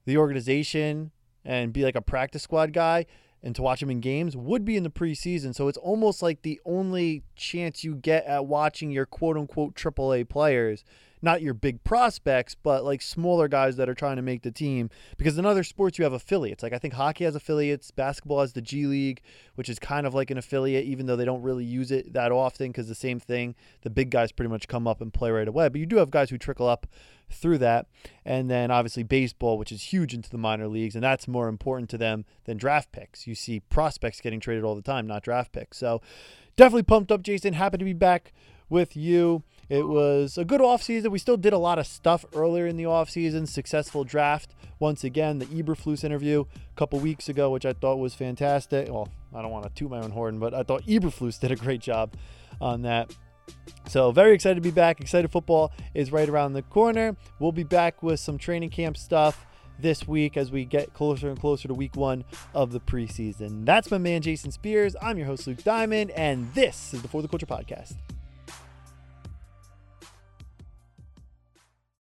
the 0.04 0.16
organization 0.16 1.12
and 1.44 1.72
be 1.72 1.84
like 1.84 1.94
a 1.94 2.02
practice 2.02 2.42
squad 2.42 2.72
guy 2.72 3.06
and 3.42 3.54
to 3.54 3.62
watch 3.62 3.82
him 3.82 3.90
in 3.90 4.00
games 4.00 4.36
would 4.36 4.64
be 4.64 4.76
in 4.76 4.82
the 4.82 4.90
preseason. 4.90 5.54
So 5.54 5.68
it's 5.68 5.78
almost 5.78 6.20
like 6.20 6.42
the 6.42 6.60
only 6.64 7.22
chance 7.36 7.84
you 7.84 7.94
get 7.94 8.26
at 8.26 8.46
watching 8.46 8.90
your 8.90 9.06
quote 9.06 9.36
unquote 9.36 9.74
AAA 9.74 10.28
players 10.28 10.84
not 11.22 11.42
your 11.42 11.54
big 11.54 11.82
prospects, 11.84 12.54
but 12.54 12.84
like 12.84 13.02
smaller 13.02 13.48
guys 13.48 13.76
that 13.76 13.88
are 13.88 13.94
trying 13.94 14.16
to 14.16 14.22
make 14.22 14.42
the 14.42 14.50
team. 14.50 14.90
Because 15.16 15.36
in 15.38 15.46
other 15.46 15.64
sports, 15.64 15.98
you 15.98 16.04
have 16.04 16.12
affiliates. 16.12 16.62
Like 16.62 16.72
I 16.72 16.78
think 16.78 16.94
hockey 16.94 17.24
has 17.24 17.34
affiliates, 17.34 17.90
basketball 17.90 18.40
has 18.40 18.52
the 18.52 18.62
G 18.62 18.86
League, 18.86 19.20
which 19.54 19.68
is 19.68 19.78
kind 19.78 20.06
of 20.06 20.14
like 20.14 20.30
an 20.30 20.38
affiliate, 20.38 20.84
even 20.84 21.06
though 21.06 21.16
they 21.16 21.24
don't 21.24 21.42
really 21.42 21.64
use 21.64 21.90
it 21.90 22.12
that 22.12 22.32
often 22.32 22.68
because 22.68 22.88
the 22.88 22.94
same 22.94 23.20
thing. 23.20 23.54
The 23.82 23.90
big 23.90 24.10
guys 24.10 24.32
pretty 24.32 24.50
much 24.50 24.68
come 24.68 24.86
up 24.86 25.00
and 25.00 25.12
play 25.12 25.30
right 25.30 25.48
away. 25.48 25.68
But 25.68 25.80
you 25.80 25.86
do 25.86 25.96
have 25.96 26.10
guys 26.10 26.30
who 26.30 26.38
trickle 26.38 26.68
up 26.68 26.86
through 27.30 27.58
that. 27.58 27.86
And 28.24 28.50
then 28.50 28.70
obviously 28.70 29.02
baseball, 29.02 29.58
which 29.58 29.72
is 29.72 29.82
huge 29.92 30.14
into 30.14 30.30
the 30.30 30.38
minor 30.38 30.68
leagues, 30.68 30.94
and 30.94 31.04
that's 31.04 31.28
more 31.28 31.48
important 31.48 31.88
to 31.90 31.98
them 31.98 32.24
than 32.44 32.56
draft 32.56 32.92
picks. 32.92 33.26
You 33.26 33.34
see 33.34 33.60
prospects 33.60 34.20
getting 34.20 34.40
traded 34.40 34.64
all 34.64 34.74
the 34.74 34.82
time, 34.82 35.06
not 35.06 35.22
draft 35.22 35.52
picks. 35.52 35.78
So 35.78 36.00
definitely 36.56 36.82
pumped 36.82 37.12
up, 37.12 37.22
Jason. 37.22 37.54
Happy 37.54 37.78
to 37.78 37.84
be 37.84 37.92
back 37.92 38.32
with 38.68 38.96
you. 38.96 39.42
It 39.70 39.86
was 39.86 40.36
a 40.36 40.44
good 40.44 40.60
offseason. 40.60 41.12
We 41.12 41.20
still 41.20 41.36
did 41.36 41.52
a 41.52 41.58
lot 41.58 41.78
of 41.78 41.86
stuff 41.86 42.24
earlier 42.34 42.66
in 42.66 42.76
the 42.76 42.84
offseason. 42.84 43.46
Successful 43.46 44.02
draft. 44.02 44.52
Once 44.80 45.04
again, 45.04 45.38
the 45.38 45.46
Eberflus 45.46 46.02
interview 46.02 46.42
a 46.42 46.76
couple 46.76 46.98
weeks 46.98 47.28
ago, 47.28 47.50
which 47.50 47.64
I 47.64 47.72
thought 47.72 47.98
was 47.98 48.12
fantastic. 48.12 48.88
Well, 48.88 49.08
I 49.32 49.40
don't 49.42 49.52
want 49.52 49.64
to 49.64 49.70
toot 49.70 49.88
my 49.88 50.00
own 50.00 50.10
horn, 50.10 50.40
but 50.40 50.54
I 50.54 50.64
thought 50.64 50.84
Eberflus 50.86 51.38
did 51.38 51.52
a 51.52 51.56
great 51.56 51.80
job 51.80 52.14
on 52.60 52.82
that. 52.82 53.14
So, 53.86 54.10
very 54.10 54.34
excited 54.34 54.56
to 54.56 54.60
be 54.60 54.72
back. 54.72 55.00
Excited 55.00 55.30
football 55.30 55.72
is 55.94 56.10
right 56.10 56.28
around 56.28 56.54
the 56.54 56.62
corner. 56.62 57.16
We'll 57.38 57.52
be 57.52 57.62
back 57.62 58.02
with 58.02 58.18
some 58.18 58.38
training 58.38 58.70
camp 58.70 58.96
stuff 58.96 59.46
this 59.78 60.06
week 60.06 60.36
as 60.36 60.50
we 60.50 60.64
get 60.64 60.92
closer 60.94 61.28
and 61.28 61.38
closer 61.38 61.68
to 61.68 61.74
week 61.74 61.94
one 61.94 62.24
of 62.54 62.72
the 62.72 62.80
preseason. 62.80 63.64
That's 63.64 63.88
my 63.88 63.98
man, 63.98 64.22
Jason 64.22 64.50
Spears. 64.50 64.96
I'm 65.00 65.16
your 65.16 65.28
host, 65.28 65.46
Luke 65.46 65.62
Diamond, 65.62 66.10
and 66.10 66.52
this 66.54 66.92
is 66.92 67.02
the 67.02 67.08
For 67.08 67.22
the 67.22 67.28
Culture 67.28 67.46
Podcast. 67.46 67.94